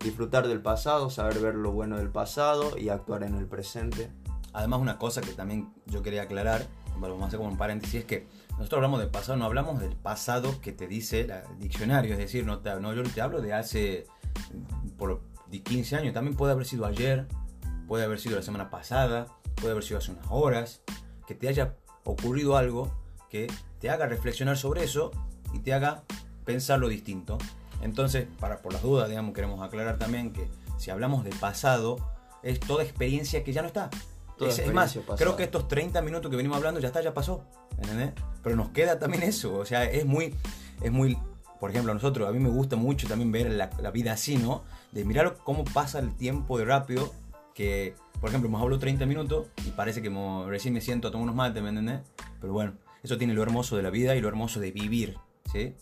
Disfrutar 0.00 0.46
del 0.46 0.60
pasado, 0.60 1.10
saber 1.10 1.40
ver 1.40 1.54
lo 1.54 1.72
bueno 1.72 1.96
del 1.96 2.10
pasado 2.10 2.78
y 2.78 2.88
actuar 2.88 3.22
en 3.22 3.34
el 3.34 3.46
presente. 3.46 4.10
Además, 4.52 4.80
una 4.80 4.98
cosa 4.98 5.20
que 5.20 5.32
también 5.32 5.72
yo 5.86 6.02
quería 6.02 6.22
aclarar, 6.22 6.66
vamos 6.98 7.22
a 7.22 7.26
hacer 7.26 7.38
como 7.38 7.50
un 7.50 7.58
paréntesis, 7.58 8.00
es 8.00 8.04
que 8.04 8.26
nosotros 8.50 8.78
hablamos 8.78 9.00
del 9.00 9.10
pasado, 9.10 9.36
no 9.36 9.44
hablamos 9.44 9.80
del 9.80 9.94
pasado 9.96 10.60
que 10.60 10.72
te 10.72 10.86
dice 10.86 11.22
el 11.22 11.58
diccionario, 11.58 12.12
es 12.12 12.18
decir, 12.18 12.46
no, 12.46 12.60
no 12.80 12.94
yo 12.94 13.02
te 13.02 13.20
hablo 13.20 13.42
de 13.42 13.52
hace 13.52 14.06
por 14.96 15.20
15 15.50 15.96
años, 15.96 16.14
también 16.14 16.36
puede 16.36 16.52
haber 16.52 16.64
sido 16.64 16.86
ayer, 16.86 17.26
puede 17.86 18.04
haber 18.04 18.18
sido 18.18 18.36
la 18.36 18.42
semana 18.42 18.70
pasada, 18.70 19.26
puede 19.56 19.72
haber 19.72 19.84
sido 19.84 19.98
hace 19.98 20.12
unas 20.12 20.26
horas, 20.30 20.82
que 21.26 21.34
te 21.34 21.48
haya 21.48 21.76
ocurrido 22.04 22.56
algo 22.56 22.90
que 23.28 23.52
te 23.80 23.90
haga 23.90 24.06
reflexionar 24.06 24.56
sobre 24.56 24.84
eso 24.84 25.10
y 25.52 25.58
te 25.58 25.74
haga 25.74 26.04
pensar 26.44 26.78
lo 26.78 26.88
distinto. 26.88 27.38
Entonces, 27.82 28.26
para 28.40 28.62
por 28.62 28.72
las 28.72 28.82
dudas, 28.82 29.08
digamos, 29.08 29.34
queremos 29.34 29.60
aclarar 29.62 29.98
también 29.98 30.32
que 30.32 30.48
si 30.78 30.90
hablamos 30.90 31.24
del 31.24 31.34
pasado, 31.38 31.98
es 32.42 32.60
toda 32.60 32.82
experiencia 32.82 33.44
que 33.44 33.52
ya 33.52 33.62
no 33.62 33.68
está. 33.68 33.90
Es, 34.40 34.70
más, 34.72 34.98
creo 35.16 35.34
que 35.34 35.44
estos 35.44 35.66
30 35.66 36.02
minutos 36.02 36.30
que 36.30 36.36
venimos 36.36 36.58
hablando 36.58 36.78
ya 36.78 36.88
está, 36.88 37.00
ya 37.00 37.14
pasó. 37.14 37.44
¿entendés? 37.78 38.12
Pero 38.42 38.56
nos 38.56 38.70
queda 38.70 38.98
también 38.98 39.22
eso. 39.22 39.54
O 39.54 39.64
sea, 39.64 39.84
es 39.84 40.04
muy, 40.04 40.34
es 40.82 40.92
muy, 40.92 41.18
por 41.58 41.70
ejemplo, 41.70 41.92
a 41.92 41.94
nosotros, 41.94 42.28
a 42.28 42.32
mí 42.32 42.38
me 42.38 42.50
gusta 42.50 42.76
mucho 42.76 43.08
también 43.08 43.32
ver 43.32 43.50
la, 43.50 43.70
la 43.80 43.90
vida 43.90 44.12
así, 44.12 44.36
¿no? 44.36 44.62
De 44.92 45.04
mirar 45.04 45.38
cómo 45.42 45.64
pasa 45.64 45.98
el 45.98 46.14
tiempo 46.14 46.58
de 46.58 46.64
rápido, 46.64 47.12
que, 47.54 47.94
por 48.20 48.28
ejemplo, 48.28 48.48
hemos 48.48 48.60
hablado 48.60 48.78
30 48.78 49.06
minutos 49.06 49.46
y 49.66 49.70
parece 49.70 50.02
que 50.02 50.10
recién 50.46 50.74
me 50.74 50.80
siento 50.80 51.08
a 51.08 51.10
tomar 51.10 51.24
unos 51.24 51.36
mates, 51.36 51.62
¿me 51.62 51.70
entendés? 51.70 52.00
Pero 52.40 52.52
bueno, 52.52 52.74
eso 53.02 53.16
tiene 53.16 53.34
lo 53.34 53.42
hermoso 53.42 53.76
de 53.76 53.82
la 53.82 53.90
vida 53.90 54.14
y 54.14 54.20
lo 54.20 54.28
hermoso 54.28 54.60
de 54.60 54.72
vivir, 54.72 55.16
¿sí? 55.52 55.74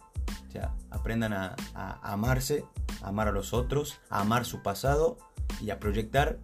O 0.48 0.50
sea, 0.50 0.74
aprendan 0.90 1.32
a, 1.32 1.56
amarse, 2.02 2.64
a 3.02 3.08
amar 3.08 3.28
a 3.28 3.32
los 3.32 3.52
otros, 3.52 4.00
a 4.08 4.20
amar 4.20 4.44
su 4.44 4.62
pasado 4.62 5.18
y 5.60 5.70
a 5.70 5.80
proyectar 5.80 6.38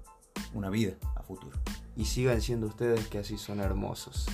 una 0.53 0.71
vida 0.71 0.95
a 1.17 1.23
futuro. 1.23 1.59
Y 1.97 2.07
sigan 2.07 2.41
siendo 2.41 2.67
ustedes 2.67 3.09
que 3.09 3.19
así 3.19 3.39
son 3.39 3.61
hermosos. 3.61 4.27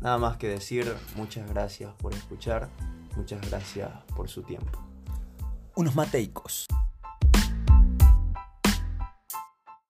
Nada 0.00 0.18
más 0.18 0.36
que 0.36 0.48
decir, 0.48 0.94
muchas 1.16 1.48
gracias 1.48 1.92
por 1.94 2.12
escuchar, 2.12 2.68
muchas 3.16 3.40
gracias 3.48 3.90
por 4.14 4.28
su 4.28 4.42
tiempo. 4.42 4.78
Unos 5.74 5.94
mateicos. 5.94 6.66